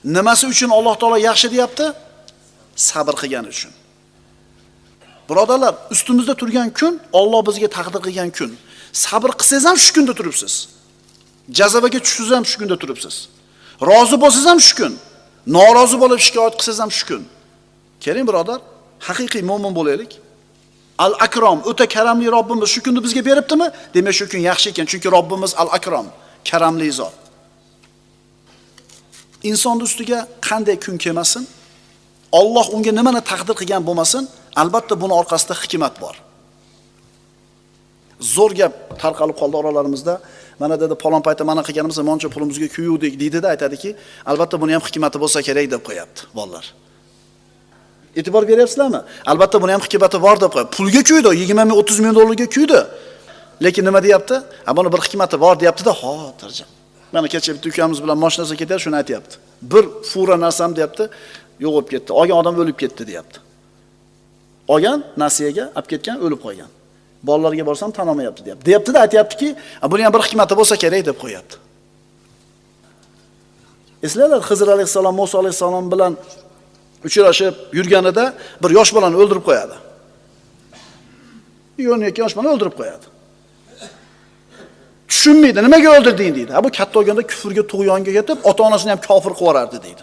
Nimasi 0.05 0.45
uchun 0.53 0.71
Alloh 0.79 0.95
taolo 1.01 1.17
yaxshi 1.29 1.49
deyapti? 1.55 1.87
Sabr 2.77 3.15
qilgani 3.21 3.49
uchun. 3.55 3.73
Birodarlar, 5.29 5.75
ustimizda 5.95 6.35
turgan 6.41 6.69
kun 6.79 6.95
Alloh 7.21 7.41
bizga 7.49 7.69
taqdir 7.77 8.01
qilgan 8.07 8.31
kun. 8.39 8.51
Sabr 8.93 9.31
qilsangiz 9.41 9.65
ham 9.69 9.77
shu 9.85 9.91
kunda 9.97 10.13
turibsiz. 10.19 10.55
Jazavaga 11.59 12.01
tushsangiz 12.07 12.33
ham 12.37 12.45
shu 12.51 12.57
kunda 12.61 12.77
turibsiz. 12.83 13.17
Rozi 13.89 14.17
bo'lsangiz 14.23 14.47
ham 14.51 14.61
shu 14.67 14.75
kun. 14.81 14.93
Norozi 15.57 15.97
bo'lib 16.03 16.21
shikoyat 16.27 16.55
qilsangiz 16.59 16.81
ham 16.85 16.91
shu 16.99 17.05
kun. 17.11 17.23
Keling 18.05 18.27
birodar, 18.29 18.61
haqiqiy 19.09 19.43
mo'min 19.51 19.73
bo'laylik. 19.79 20.13
Al 21.05 21.15
Akrom, 21.27 21.59
o'ta 21.71 21.87
karamli 21.95 22.29
Robbimiz 22.37 22.69
shu 22.75 22.81
kunni 22.85 23.01
bizga 23.07 23.23
beribdimi? 23.29 23.67
Demak, 23.95 24.15
shu 24.19 24.25
kun 24.33 24.41
yaxshi 24.51 24.69
ekan, 24.73 24.87
chunki 24.91 25.09
Robbimiz 25.17 25.53
Al 25.63 25.69
Akrom, 25.79 26.07
karamli 26.49 26.91
zot. 26.99 27.15
Insonning 29.51 29.87
ustiga 29.89 30.19
qanday 30.49 30.77
kun 30.85 30.97
kelmasin, 31.05 31.45
Alloh 32.41 32.67
unga 32.77 32.93
nimani 32.99 33.21
taqdir 33.31 33.55
qilgan 33.61 33.83
bo'lmasin, 33.89 34.23
albatta 34.63 34.95
buni 35.03 35.15
orqasida 35.21 35.55
hikmat 35.63 35.95
bor. 36.03 36.15
Zo'r 38.35 38.53
gap 38.61 38.75
tarqalib 39.03 39.37
qoldi 39.41 39.57
oralarimizda. 39.63 40.15
Mana 40.61 40.77
dedi 40.83 40.95
palon 41.05 41.23
paytda 41.27 41.45
mana 41.51 41.63
qilganimiz 41.67 41.99
moncha 42.11 42.29
pulimizga 42.35 42.69
kuyuvdik 42.77 43.15
deydida 43.23 43.49
aytadiki, 43.55 43.91
albatta 44.31 44.57
buni 44.63 44.73
ham 44.77 44.83
hikmati 44.89 45.17
bo'lsa 45.23 45.39
kerak 45.49 45.67
deb 45.75 45.83
qo'yapti, 45.89 46.21
bolalar. 46.39 46.67
E'tibor 48.17 48.49
beryapsizlarmi? 48.49 49.01
Albatta 49.27 49.63
buni 49.63 49.73
ham 49.73 49.81
hikmati 49.81 50.19
bor 50.23 50.37
deb 50.41 50.51
qo'yib 50.55 50.71
Pulga 50.77 51.03
kuydi, 51.11 51.29
20 51.37 51.65
ming, 51.65 51.77
30 51.79 52.01
ming 52.01 52.15
dollarga 52.15 52.47
kuydi. 52.57 52.81
Lekin 53.63 53.85
nima 53.85 54.03
deyapti? 54.03 54.37
Ha, 54.67 54.77
buni 54.77 54.93
bir 54.93 55.01
hikmati 55.07 55.41
bor 55.41 55.61
deyapti-da, 55.61 55.93
xotirjam. 56.01 56.69
Mana 57.13 57.29
kecha 57.29 57.55
bitta 57.55 57.69
ukamiz 57.69 58.03
bilan 58.03 58.19
mashinasi 58.19 58.57
ketyapti, 58.57 58.83
shuni 58.85 58.97
aytyapti. 58.97 59.35
Bir 59.63 59.85
fura 60.11 60.37
narsam 60.41 60.77
deyapti, 60.77 61.05
yo'q 61.65 61.73
bo'lib 61.77 61.89
ketdi. 61.95 62.11
Olgan 62.21 62.37
odam 62.43 62.55
o'lib 62.63 62.79
ketdi 62.83 63.07
deyapti. 63.11 63.39
Olgan 64.69 64.99
nasiyaga 65.23 65.65
olib 65.79 65.89
ketgan, 65.93 66.17
o'lib 66.25 66.41
qolgan. 66.47 66.71
Bolalarga 67.29 67.65
borsam 67.71 67.91
tan 67.97 68.09
olmayapti 68.09 68.45
deyapti. 68.47 68.65
Deyapti-da, 68.69 68.99
aytyaptiki, 69.07 69.49
buni 69.93 70.03
ham 70.07 70.13
bir 70.15 70.23
hikmati 70.27 70.55
bo'lsa 70.61 70.75
kerak 70.83 71.03
deb 71.09 71.17
qo'yapti. 71.25 71.57
Eslaylar, 74.07 74.41
Xizr 74.49 74.69
alayhisalom 74.77 75.15
Musa 75.21 75.39
alayhisalom 75.43 75.87
bilan 75.93 76.13
uchrashib 77.07 77.55
yurganida 77.79 78.25
bir 78.63 78.71
yosh 78.79 78.91
bolani 78.97 79.17
o'ldirib 79.23 79.45
qo'yadi. 79.49 79.77
12 81.79 82.21
yosh 82.23 82.35
bolani 82.37 82.53
o'ldirib 82.55 82.77
qo'yadi. 82.81 83.07
Tushunmaydi, 85.11 85.59
nimaga 85.67 85.89
o'ldirding 85.97 86.33
deydi. 86.39 86.53
Bu 86.65 86.69
katta 86.79 86.95
bo'lganda 86.99 87.23
kufrga 87.31 87.63
tug'yonga 87.73 88.13
ketib, 88.19 88.39
ota-onasini 88.51 88.91
ham 88.95 89.01
kofir 89.09 89.33
qilib 89.39 89.41
yuborardi 89.47 89.79
deydi. 89.87 90.03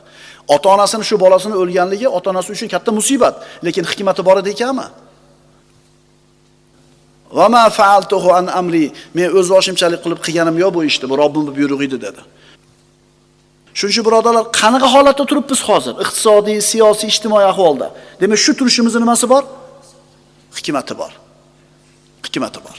Ota-onasini 0.56 1.04
shu 1.10 1.16
bolasini 1.24 1.56
o'lganligi 1.62 2.08
ota-onasi 2.18 2.50
uchun 2.56 2.68
katta 2.74 2.92
musibat, 3.00 3.36
lekin 3.66 3.84
hikmati 3.92 4.22
bor 4.28 4.38
edi 4.42 4.50
ekanmi? 4.56 4.88
Va 7.38 7.48
ma 7.50 7.64
fa'altuhu 7.80 8.30
an 8.40 8.48
amri. 8.60 8.86
Men 9.18 9.28
o'z 9.38 9.48
boshimchalik 9.56 10.00
qilib 10.04 10.20
qilganim 10.26 10.56
yo'q 10.64 10.72
bu 10.78 10.82
ishni, 10.90 11.06
bu 11.12 11.16
robbimni 11.22 11.52
buyrug'i 11.58 11.86
edi 11.90 11.98
dedi. 12.06 12.22
Shuning 13.78 13.94
uchun 13.94 14.06
birodarlar, 14.08 14.46
qanaqa 14.60 14.88
holatda 14.96 15.24
turibmiz 15.30 15.62
hozir? 15.70 15.94
Iqtisodiy, 16.04 16.58
siyosiy, 16.72 17.08
ijtimoiy 17.14 17.46
ahvolda. 17.52 17.88
Demak, 18.22 18.40
shu 18.46 18.52
turishimizning 18.60 19.04
nimasi 19.06 19.26
bor? 19.34 19.44
Hikmati 20.58 20.94
bor. 21.02 21.12
Hikmati 22.26 22.60
bor. 22.66 22.78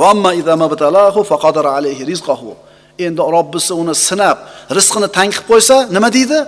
Va 0.00 0.06
amma 0.14 0.30
idza 0.40 0.54
mabtalahu 0.64 1.20
faqadara 1.30 1.70
alayhi 1.78 2.02
rizqahu. 2.12 2.50
Endi 3.06 3.22
Robbisi 3.36 3.72
uni 3.82 3.94
sinab, 4.08 4.38
rizqini 4.76 5.08
tang 5.16 5.30
qilib 5.34 5.46
qo'ysa, 5.50 5.76
nima 5.96 6.08
deydi? 6.16 6.38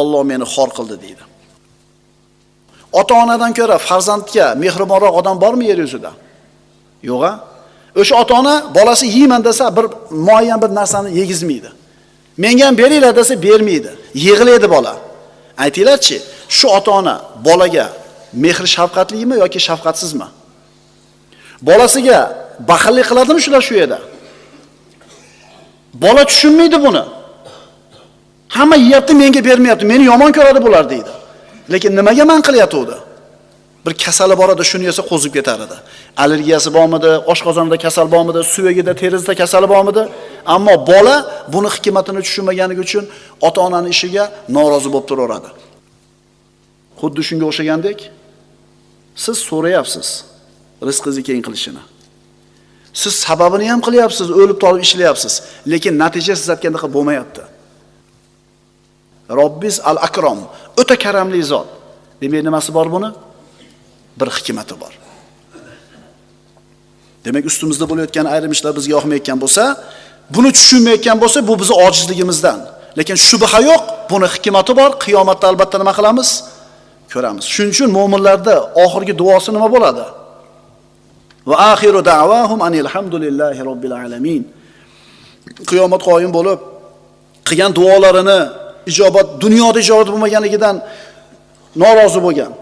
Alloh 0.00 0.22
meni 0.30 0.46
xor 0.54 0.68
qildi 0.76 0.96
deydi. 1.04 1.24
Ota-onadan 3.00 3.52
ko'ra 3.58 3.76
farzandga 3.88 4.46
mehribonroq 4.62 5.14
odam 5.20 5.36
bormi 5.44 5.64
yer 5.70 5.78
yuzida? 5.84 6.10
Yo'q-a? 7.10 7.32
O'sha 8.00 8.14
ota-ona 8.22 8.54
bolasi 8.78 9.06
yeyman 9.16 9.42
desa, 9.48 9.64
bir 9.76 9.86
muayyan 10.28 10.58
bir 10.62 10.70
narsani 10.78 11.10
yegizmaydi. 11.20 11.70
Menga 12.42 12.66
ham 12.66 12.74
beringlar 12.80 13.12
desa 13.16 13.34
bermaydi. 13.46 13.90
Yig'laydi 14.26 14.68
bola. 14.74 14.92
Aytinglarchi, 15.64 16.16
shu 16.56 16.66
ota-ona 16.78 17.14
bolaga 17.46 17.86
mehr 18.42 18.58
shafqatlimi 18.74 19.34
yoki 19.42 19.60
shafqatsizmi? 19.68 20.28
Bolasiga 21.68 22.18
baxillik 22.70 23.06
qiladimi 23.10 23.40
shular 23.44 23.62
shu 23.68 23.74
yerda? 23.80 23.98
Bola 26.04 26.22
tushunmaydi 26.30 26.78
buni. 26.86 27.02
Hamma 28.56 28.76
yeyapti, 28.84 29.12
menga 29.22 29.40
bermayapti, 29.48 29.84
meni 29.92 30.04
yomon 30.10 30.30
ko'radi 30.36 30.60
bular 30.66 30.84
deydi. 30.92 31.12
Lekin 31.72 31.92
nimaga 31.98 32.24
man 32.30 32.40
qilyapti? 32.46 32.96
Bir 33.86 33.94
kasali 33.94 34.38
bor 34.38 34.48
edi, 34.54 34.64
shuni 34.70 34.84
yesa 34.90 35.02
qo'zib 35.10 35.32
ketar 35.36 35.60
edi. 35.66 35.76
Allergiyasi 36.22 36.70
bormidi, 36.76 37.10
oshqozonida 37.32 37.76
kasal 37.84 38.06
bormidi, 38.14 38.40
suyagida, 38.54 38.92
terisida 39.02 39.34
kasali 39.34 39.68
bormidi? 39.68 40.02
Ammo 40.54 40.74
bola 40.90 41.16
buni 41.54 41.68
hikmatini 41.74 42.20
tushunmaganligi 42.26 42.80
uchun 42.86 43.04
ota 43.48 43.60
onani 43.66 43.88
ishiga 43.94 44.24
norozi 44.56 44.88
bo'lib 44.92 45.06
turaveradi. 45.10 45.50
Xuddi 47.00 47.22
shunga 47.28 47.46
o'xshagandek, 47.50 47.98
siz 49.24 49.36
so'rayapsiz 49.48 50.08
rizqingizni 50.88 51.22
keng 51.28 51.42
qilishini. 51.46 51.82
Siz 53.02 53.14
sababini 53.26 53.66
ham 53.72 53.80
qilyapsiz, 53.86 54.28
o'lib 54.40 54.58
tolib 54.64 54.82
ishlayapsiz, 54.86 55.34
lekin 55.72 55.94
natija 56.02 56.34
siz 56.40 56.48
aytgandaqa 56.54 56.88
bo'lmayapti. 56.96 57.42
Robbiz 59.38 59.76
al-Akrom, 59.90 60.40
o'ta 60.80 60.96
karamli 61.04 61.42
zot. 61.52 61.68
Demak, 62.20 62.42
nimasi 62.48 62.70
bor 62.78 62.88
buni? 62.96 63.10
Bir 64.20 64.28
hikmati 64.36 64.74
bor. 64.82 64.92
Demak, 67.24 67.44
ustimizda 67.50 67.84
bo'layotgan 67.90 68.26
ayrim 68.34 68.52
ishlar 68.56 68.72
bizga 68.78 68.92
yoqmayotgan 68.96 69.38
bo'lsa, 69.44 69.62
buni 70.34 70.50
tushunmayotgan 70.56 71.16
bo'lsa, 71.22 71.38
bu 71.48 71.54
bizning 71.60 71.78
ojizligimizdan. 71.86 72.58
Lekin 72.98 73.16
shubha 73.28 73.60
yo'q, 73.70 73.82
buni 74.10 74.26
hikmati 74.34 74.72
bor. 74.80 74.90
Qiyomatda 75.04 75.44
albatta 75.50 75.76
nima 75.82 75.92
qilamiz? 75.98 76.28
Ko'ramiz. 77.12 77.44
Shuning 77.54 77.72
uchun 77.76 77.90
mo'minlarni 77.98 78.56
oxirgi 78.84 79.14
duosi 79.20 79.50
nima 79.56 79.68
bo'ladi? 79.74 80.04
Va 81.50 81.56
axiru 81.72 82.00
da'vahum 82.12 82.60
anil 82.68 82.88
hamdulillahi 82.94 83.60
robbil 83.70 83.94
alamin. 84.04 84.42
Qiyomat 85.70 86.02
qoyim 86.08 86.30
bo'lib 86.38 86.60
qilgan 87.48 87.70
duolarini 87.78 88.40
ijobat 88.90 89.26
dunyoda 89.44 89.78
ijobat 89.84 90.08
bo'lmaganligidan 90.12 90.76
norozi 91.82 92.20
bo'lgan. 92.26 92.52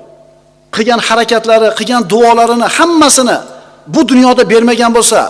Qilgan 0.74 1.00
harakatlari, 1.08 1.68
qilgan 1.78 2.02
duolarini 2.12 2.68
hammasini 2.76 3.38
bu 3.94 4.00
dunyoda 4.10 4.42
bermagan 4.52 4.92
bo'lsa, 4.96 5.20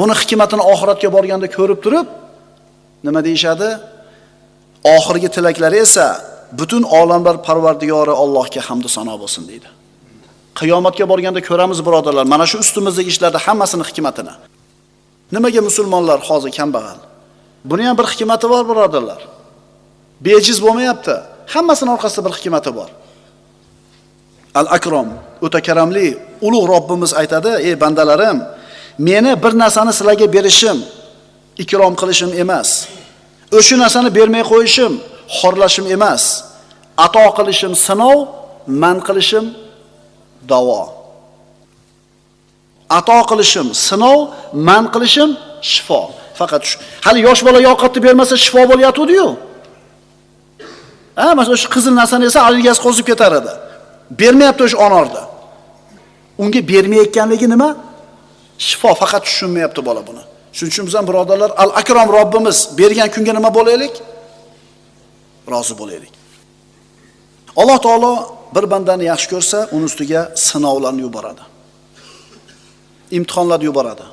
buni 0.00 0.14
hikmatini 0.20 0.62
oxiratga 0.72 1.08
borganda 1.16 1.46
ko'rib 1.56 1.78
turib, 1.84 2.06
nima 3.06 3.20
deyshadi? 3.28 3.68
Oxirgi 4.96 5.28
tilaklari 5.36 5.78
esa 5.86 6.06
butun 6.58 6.82
olamlar 7.00 7.36
parvardigori 7.46 8.14
Allohga 8.22 8.60
hamd 8.68 8.84
va 8.86 8.90
sano 8.96 9.14
bo'lsin 9.22 9.42
deydi. 9.50 9.68
Qiyomatga 10.60 11.04
borganda 11.12 11.40
ko'ramiz 11.48 11.78
birodarlar, 11.86 12.24
mana 12.34 12.46
shu 12.50 12.56
ustimizdagi 12.64 13.08
ishlarda 13.14 13.38
hammasini 13.46 13.84
hikmatini. 13.90 14.34
Nimaga 15.34 15.60
musulmonlar 15.68 16.18
hozir 16.28 16.50
kambag'al? 16.58 16.98
Buni 17.70 17.82
ham 17.88 17.96
bir 18.00 18.06
hikmati 18.12 18.46
bor 18.52 18.62
birodarlar. 18.70 19.20
Bejiz 20.26 20.58
bo'lmayapti. 20.64 21.14
Hammasini 21.54 21.90
orqasida 21.94 22.22
bir 22.26 22.34
hikmati 22.38 22.70
bor. 22.78 22.88
Al-Akrom, 24.54 25.08
o'ta 25.44 25.60
karamli, 25.60 26.18
ulug' 26.46 26.68
Robbimiz 26.72 27.14
aytadi: 27.14 27.50
"Ey 27.68 27.74
bandalarim, 27.80 28.38
meni 28.98 29.32
bir 29.42 29.52
narsani 29.62 29.92
sizlarga 29.98 30.26
berishim, 30.36 30.78
ikrom 31.62 31.94
qilishim 32.00 32.30
emas. 32.42 32.68
O'sha 33.56 33.76
narsani 33.82 34.10
bermay 34.18 34.42
qo'yishim, 34.52 34.92
xorlashim 35.38 35.86
emas. 35.96 36.22
Ato 37.06 37.24
qilishim 37.38 37.72
sinov, 37.86 38.18
man 38.82 38.96
qilishim 39.06 39.44
davo. 40.50 40.82
Ato 42.98 43.18
qilishim 43.30 43.66
sinov, 43.86 44.18
man 44.68 44.84
qilishim 44.94 45.30
shifo. 45.70 46.00
Faqat 46.38 46.62
shu. 46.68 46.76
Hali 47.06 47.20
yosh 47.26 47.42
bola 47.46 47.60
yoqatni 47.68 48.00
bermasa 48.06 48.34
shifo 48.44 48.62
bo'layotdi-yu. 48.70 49.28
Ha, 51.20 51.26
mana 51.38 51.56
shu 51.62 51.68
qizil 51.74 51.94
narsani 52.00 52.24
esa 52.30 52.40
allergiyasi 52.48 52.80
qo'zib 52.86 53.04
ketar 53.10 53.32
edi. 53.40 53.52
Bermayapti 54.20 54.62
o'sha 54.66 54.78
onorda. 54.86 55.22
Unga 56.42 56.60
bermayotganligi 56.70 57.48
nima? 57.54 57.68
Shifo 58.66 58.90
faqat 59.00 59.22
tushunmayapti 59.28 59.80
bola 59.88 60.02
buni. 60.08 60.22
Shuning 60.56 60.72
uchun 60.72 60.84
biz 60.88 60.94
ham 60.98 61.06
birodarlar, 61.10 61.50
al-akram 61.62 62.08
Robbimiz 62.18 62.58
bergan 62.78 63.08
kunga 63.14 63.32
nima 63.38 63.50
bo'laylik? 63.58 63.94
Rozi 65.52 65.74
bo'laylik. 65.80 66.14
Alloh 67.60 67.78
taolo 67.86 68.12
bir 68.54 68.64
bandani 68.72 69.04
yaxshi 69.12 69.28
ko'rsa, 69.34 69.58
uning 69.74 69.88
ustiga 69.92 70.20
sinovlarni 70.46 71.02
yuboradi. 71.06 71.42
Imtihonlarni 73.18 73.64
yuboradi. 73.70 74.04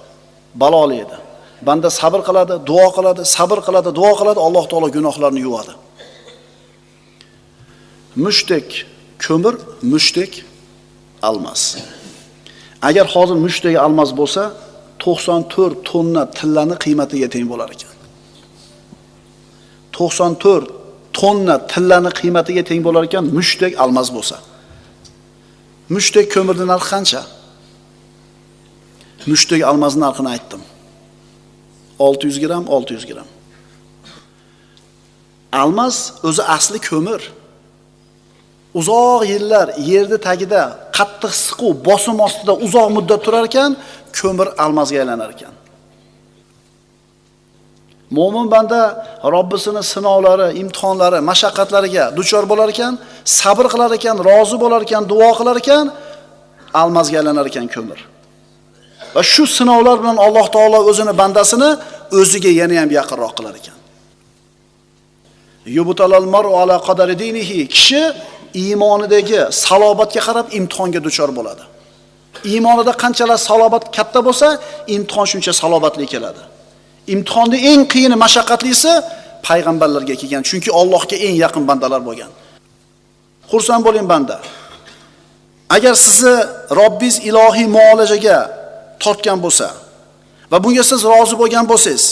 Balolaydi. 0.62 1.18
Banda 1.68 1.90
sabr 2.00 2.22
qiladi, 2.28 2.56
duo 2.70 2.88
qiladi, 2.98 3.22
sabr 3.36 3.60
qiladi, 3.68 3.90
duo 4.00 4.12
qiladi, 4.20 4.40
Alloh 4.48 4.66
taolo 4.72 4.88
gunohlarni 4.98 5.42
yuvadi. 5.48 5.74
Mushdek 8.26 8.68
ko'mir, 9.26 9.56
mushdek 9.92 10.32
almas. 11.22 11.62
Agar 12.82 13.06
hozir 13.16 13.38
mushdek 13.46 13.76
almas 13.86 14.12
bo'lsa, 14.20 14.44
94 15.00 15.86
tonna 15.90 16.24
tillani 16.38 16.76
qiymatiga 16.84 17.28
teng 17.34 17.46
bo'lar 17.52 17.70
ekan. 17.76 17.94
94 19.92 20.72
tonna 21.20 21.56
tillani 21.72 22.12
qiymatiga 22.20 22.64
teng 22.70 22.82
bo'lar 22.86 23.04
ekan 23.10 23.26
mushdek 23.38 23.74
almas 23.84 24.10
bo'lsa. 24.16 24.38
Mushdek 25.96 26.28
ko'mirni 26.36 26.66
narxi 26.74 26.90
qancha? 26.94 27.22
Mushdek 29.32 29.62
almasning 29.70 30.04
narxini 30.08 30.30
aytdim. 30.36 30.62
600 32.00 32.40
gram, 32.44 32.64
600 32.70 33.06
gram. 33.10 33.28
Almas 35.62 35.98
o'zi 36.28 36.44
asli 36.58 36.80
ko'mir. 36.90 37.22
Uzoq 38.80 39.22
yillar 39.34 39.68
yerni 39.92 40.18
tagida 40.28 40.62
qattiq 40.98 41.34
siquv 41.46 41.74
bosim 41.88 42.18
ostida 42.28 42.54
uzoq 42.66 42.88
muddat 42.98 43.22
turar 43.26 43.46
ekan, 43.50 43.72
ko'mir 44.18 44.48
almazga 44.64 44.98
aylanar 45.04 45.30
ekan. 45.36 45.54
Mo'min 48.18 48.48
banda 48.54 48.80
Robbisini 49.36 49.84
sinovlari, 49.94 50.48
imtihonlari, 50.62 51.20
mashaqqatlariga 51.30 52.04
duchor 52.18 52.44
bo'lar 52.52 52.70
ekan, 52.74 52.94
sabr 53.40 53.66
qilar 53.74 53.92
ekan, 53.98 54.16
rozi 54.30 54.58
bo'lar 54.64 54.82
ekan, 54.88 55.04
duo 55.12 55.30
qilar 55.40 55.58
ekan, 55.64 55.86
almazga 56.82 57.18
aylanar 57.22 57.46
ekan 57.52 57.68
ko'mir. 57.76 58.00
Va 59.16 59.22
shu 59.32 59.44
sinovlar 59.58 59.98
bilan 60.02 60.18
Alloh 60.26 60.48
taolo 60.56 60.80
o'zini 60.90 61.14
bandasini 61.22 61.70
o'ziga 62.20 62.52
yana 62.62 62.76
ham 62.82 62.90
yaqinroq 63.00 63.34
qilar 63.38 63.56
ekan. 63.62 63.78
Ala 66.62 66.76
qadari 66.88 67.16
dinihi 67.24 67.60
kishi 67.76 68.02
iymonidagi 68.64 69.40
salobatga 69.66 70.22
qarab 70.28 70.48
imtihonga 70.60 71.00
duchor 71.08 71.30
bo'ladi. 71.38 71.64
Iymonida 72.52 72.94
qanchalar 73.04 73.40
salobat 73.50 73.84
katta 73.98 74.20
bo'lsa, 74.28 74.48
imtihon 74.96 75.26
shuncha 75.32 75.54
salobatli 75.62 76.06
keladi. 76.14 76.42
Imtihonni 77.14 77.58
eng 77.72 77.82
qiyini, 77.94 78.16
mashaqqatlisi 78.26 78.92
payg'ambarlarga 79.48 80.16
kelgan, 80.22 80.44
chunki 80.50 80.70
Allohga 80.80 81.18
eng 81.28 81.36
yaqin 81.44 81.64
bandalar 81.70 82.02
bo'lgan. 82.10 82.32
Xursand 83.52 83.82
bo'ling 83.88 84.08
banda. 84.14 84.38
Agar 85.76 85.96
sizni 86.06 86.36
Robbingiz 86.80 87.16
ilohiy 87.30 87.68
muolajaga 87.78 88.38
tortgan 89.04 89.40
bo'lsa 89.46 89.68
va 90.52 90.58
bunga 90.64 90.84
siz 90.92 91.02
rozi 91.14 91.36
bo'lgan 91.42 91.66
bo'lsangiz, 91.72 92.06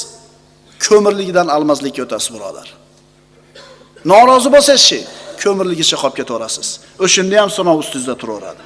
ko'mirligidan 0.86 1.47
almazlikka 1.56 2.02
o'tasiz, 2.06 2.30
birodar. 2.36 2.67
Norozi 4.12 4.49
bo'lsangiz-chi, 4.56 4.99
ko'mirligicha 5.43 5.97
qolib 6.02 6.15
ketaverasiz. 6.19 6.67
O'shunda 7.06 7.36
ham 7.41 7.49
sinov 7.58 7.78
ustingizda 7.84 8.15
turaveradi. 8.21 8.63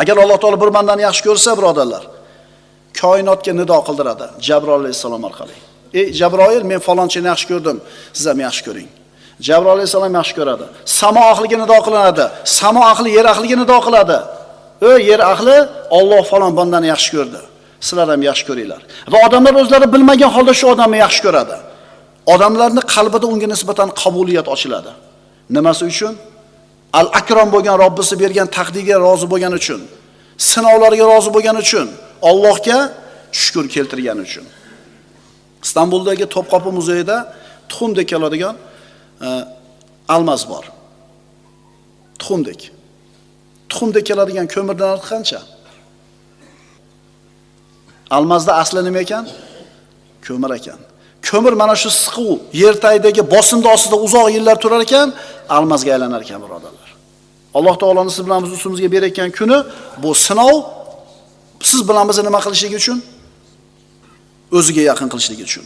Agar 0.00 0.16
Alloh 0.24 0.38
taolo 0.42 0.58
bir 0.64 0.70
bandani 0.76 1.02
yaxshi 1.08 1.22
ko'rsa, 1.28 1.50
birodarlar, 1.58 2.04
koinotga 3.00 3.52
nido 3.60 3.78
qildiradi 3.88 4.26
Jabroil 4.46 4.80
alayhisalom 4.82 5.22
orqali. 5.28 5.56
Ey 5.98 6.06
Jabroil, 6.20 6.62
men 6.70 6.80
falonchini 6.88 7.26
yaxshi 7.32 7.46
ko'rdim, 7.52 7.76
siz 8.16 8.26
ham 8.30 8.38
yaxshi 8.46 8.62
ko'ring. 8.66 8.88
Jabroil 9.46 9.74
alayhisalom 9.76 10.12
yaxshi 10.20 10.34
ko'radi. 10.38 10.64
Samo 11.00 11.22
ahliga 11.32 11.56
nido 11.62 11.78
qilinadi. 11.86 12.24
Samo 12.58 12.80
ahli 12.92 13.08
yer 13.18 13.26
ahliga 13.34 13.56
nido 13.62 13.78
qiladi. 13.86 14.18
Ey 14.90 14.98
yer 15.10 15.20
ahli, 15.32 15.56
Alloh 15.98 16.22
falon 16.30 16.52
bandani 16.58 16.86
yaxshi 16.94 17.10
ko'rdi. 17.16 17.40
Sizlar 17.86 18.08
ham 18.14 18.22
yaxshi 18.30 18.44
ko'ringlar. 18.48 18.80
Va 19.12 19.18
odamlar 19.26 19.54
o'zlari 19.62 19.86
bilmagan 19.94 20.30
holda 20.36 20.52
shu 20.60 20.66
odamni 20.74 20.98
yaxshi 21.04 21.20
ko'radi. 21.26 21.56
Odamlarning 22.34 22.86
qalbida 22.94 23.26
unga 23.32 23.48
nisbatan 23.54 23.88
qabuliyat 24.02 24.46
ochiladi. 24.54 24.92
Nimasi 25.50 25.84
uchun? 25.84 26.16
Al-Akram 26.92 27.48
bo'lgan 27.52 27.76
Robbisi 27.84 28.14
bergan 28.20 28.48
taqdirga 28.56 28.96
rozi 29.06 29.26
bo'lgani 29.32 29.56
uchun, 29.62 29.80
sinovlarga 30.50 31.04
rozi 31.12 31.30
bo'lgani 31.34 31.60
uchun, 31.66 31.88
Allohga 32.30 32.78
shukr 33.32 33.64
keltirgani 33.74 34.20
uchun. 34.28 34.46
Istanbuldagi 35.64 36.26
Topqopi 36.34 36.70
muzeyida 36.78 37.16
tuxumdek 37.68 38.08
keladigan 38.08 38.56
e, 39.20 39.28
bor. 40.50 40.64
Tuxumdek. 42.18 42.60
Tuxumdek 43.68 44.06
keladigan 44.06 44.46
ko'mirdan 44.54 44.88
narxi 44.92 45.08
qancha? 45.12 45.40
Almazda 48.16 48.52
asli 48.62 48.80
nima 48.84 49.00
ekan? 49.06 49.24
Ko'mir 50.26 50.50
ekan. 50.58 50.80
Ko'mir 51.28 51.54
mana 51.62 51.74
shu 51.82 51.90
siquv 52.04 52.38
yer 52.62 52.74
tagidagi 52.84 53.22
bosimda 53.34 53.68
ostida 53.76 53.96
uzoq 54.06 54.26
yillar 54.36 54.56
turar 54.62 54.80
ekan, 54.86 55.08
almazga 55.56 55.90
aylanar 55.94 56.20
ekan, 56.26 56.40
birodarlar. 56.44 56.88
Alloh 57.58 57.74
taoloni 57.82 58.10
siz 58.10 58.22
bilan 58.26 58.40
biz 58.44 58.52
ustimizga 58.56 58.88
berayotgan 58.94 59.30
kuni 59.38 59.58
bu 60.02 60.10
sinov 60.26 60.56
siz 61.70 61.80
bilan 61.88 62.04
bizni 62.08 62.22
nima 62.28 62.40
qilishligi 62.44 62.76
uchun? 62.82 62.98
O'ziga 64.58 64.82
yaqin 64.90 65.08
qilishligi 65.12 65.44
uchun. 65.50 65.64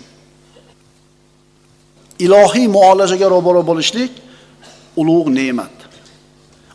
Ilohiy 2.24 2.66
muolajaga 2.76 3.26
ro'baro 3.34 3.62
bo'lishlik 3.70 4.12
ulug' 5.00 5.28
ne'mat. 5.38 5.74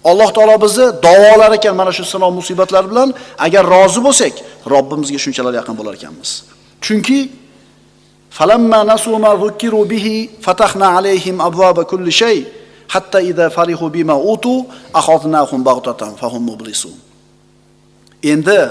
Alloh 0.09 0.29
taolo 0.35 0.55
bizni 0.65 0.85
davolar 1.07 1.51
ekan 1.57 1.75
mana 1.79 1.91
shu 1.97 2.03
sinov 2.13 2.31
musibatlar 2.39 2.83
bilan 2.91 3.09
agar 3.45 3.63
rozi 3.73 3.99
bo'lsak, 4.07 4.33
Robbimizga 4.73 5.19
shunchalar 5.25 5.53
yaqin 5.59 5.75
bo'lar 5.79 5.93
ekanmiz. 5.99 6.29
Chunki 6.85 7.19
falamma 8.37 8.79
nasu 8.91 9.11
ma 9.25 9.31
zukiru 9.43 9.81
bihi 9.91 10.15
fatahna 10.45 10.87
alayhim 10.97 11.37
abwaba 11.47 11.83
kulli 11.91 12.11
shay 12.21 12.37
hatta 12.93 13.19
ida 13.31 13.45
farihu 13.57 13.85
bima 13.95 14.15
utu 14.33 14.55
akhadnahum 14.99 15.59
baghtatan 15.69 16.11
fahum 16.21 16.43
mublisun. 16.51 16.95
Endi 18.33 18.61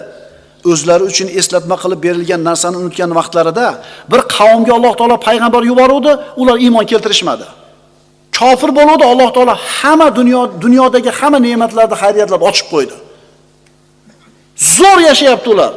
o'zlari 0.71 1.05
uchun 1.11 1.29
eslatma 1.41 1.77
qilib 1.83 2.01
berilgan 2.07 2.41
narsani 2.49 2.77
unutgan 2.83 3.11
vaqtlarida 3.19 3.67
bir 4.13 4.21
qavmga 4.37 4.73
Alloh 4.79 4.95
taolo 5.01 5.17
payg'ambar 5.29 5.63
yuboruvdi, 5.71 6.13
ular 6.41 6.57
iymon 6.65 6.85
keltirishmadi. 6.93 7.47
Kofir 8.39 8.71
bo'luvdi 8.79 9.05
Alloh 9.13 9.31
taolo 9.37 9.55
hamma 9.79 10.09
dunyo 10.19 10.41
dunyodagi 10.65 11.11
hamma 11.19 11.39
ne'matlarni 11.47 11.97
xayriyatlab 12.03 12.43
ochib 12.51 12.67
qo'ydi. 12.73 12.97
Zo'r 14.77 14.99
yashayapti 15.11 15.49
ular. 15.55 15.73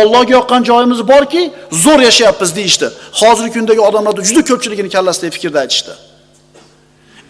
Allohga 0.00 0.32
yoqqan 0.38 0.62
joyimiz 0.70 1.00
borki, 1.12 1.42
zo'r 1.84 2.00
yashayapmiz 2.08 2.50
deyishdi. 2.58 2.86
Hozirgi 3.20 3.52
kundagi 3.56 3.80
odamlarni 3.88 4.22
juda 4.28 4.42
ko'pchiligini 4.50 4.90
kallasidagi 4.96 5.32
fikrda 5.36 5.58
aytishdi. 5.64 5.92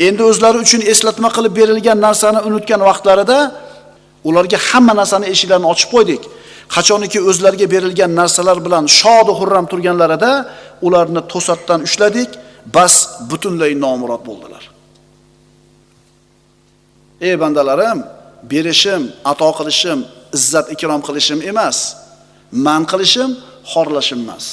Endi 0.01 0.23
o'zlari 0.31 0.59
uchun 0.65 0.83
eslatma 0.93 1.29
qilib 1.37 1.53
berilgan 1.61 1.99
narsani 2.07 2.41
unutgan 2.49 2.81
vaqtlarida 2.89 3.39
ularga 4.29 4.59
hamma 4.69 4.95
narsani 5.01 5.27
eshiklarini 5.33 5.69
ochib 5.73 5.91
qo'ydik. 5.95 6.23
Qachoniki 6.75 7.19
o'zlariga 7.31 7.67
berilgan 7.75 8.11
narsalar 8.21 8.59
bilan 8.67 8.85
shod 9.01 9.27
va 9.29 9.61
turganlarida 9.73 10.33
ularni 10.87 11.23
to'satdan 11.33 11.81
ushladik, 11.89 12.31
bas 12.77 12.95
butunlay 13.31 13.73
nomurod 13.85 14.23
bo'ldilar. 14.29 14.65
Ey 17.27 17.35
bandalarim, 17.43 17.99
berishim, 18.51 19.03
ato 19.25 19.51
qilishim, 19.59 19.99
izzat 20.37 20.67
ikrom 20.75 21.01
qilishim 21.07 21.39
emas, 21.51 21.79
man 22.67 22.83
qilishim, 22.91 23.31
xorlashim 23.73 24.21
emas. 24.27 24.47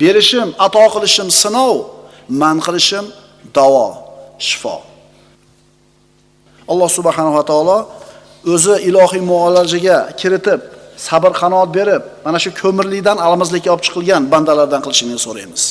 Berishim, 0.00 0.48
ato 0.66 0.84
qilishim 0.94 1.28
sinov, 1.42 1.76
man 2.40 2.56
qilishim 2.66 3.04
davo, 3.56 4.03
shifo. 4.38 4.82
Alloh 6.68 6.88
subhanahu 6.88 7.34
va 7.38 7.44
taolo 7.44 7.78
o'zi 8.44 8.74
ilohiy 8.88 9.20
muolajaga 9.20 10.12
kiritib, 10.20 10.60
sabr 10.96 11.32
qanoat 11.40 11.70
berib, 11.78 12.02
mana 12.24 12.38
shu 12.38 12.50
ko'mirlikdan 12.62 13.18
alamizlikka 13.26 13.68
olib 13.74 13.84
chiqilgan 13.86 14.22
bandalardan 14.32 14.80
qilishini 14.84 15.18
so'raymiz. 15.26 15.62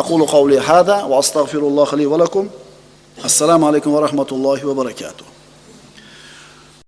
Aqulu 0.00 0.24
qawli 0.34 0.56
hada 0.68 0.96
va 1.10 1.16
astagfirulloh 1.22 1.88
li 2.00 2.06
va 2.12 2.16
lakum. 2.24 2.44
Assalomu 3.28 3.64
alaykum 3.70 3.90
va 3.96 4.00
rahmatullohi 4.06 4.62
va 4.68 4.74
barakatuh. 4.80 5.39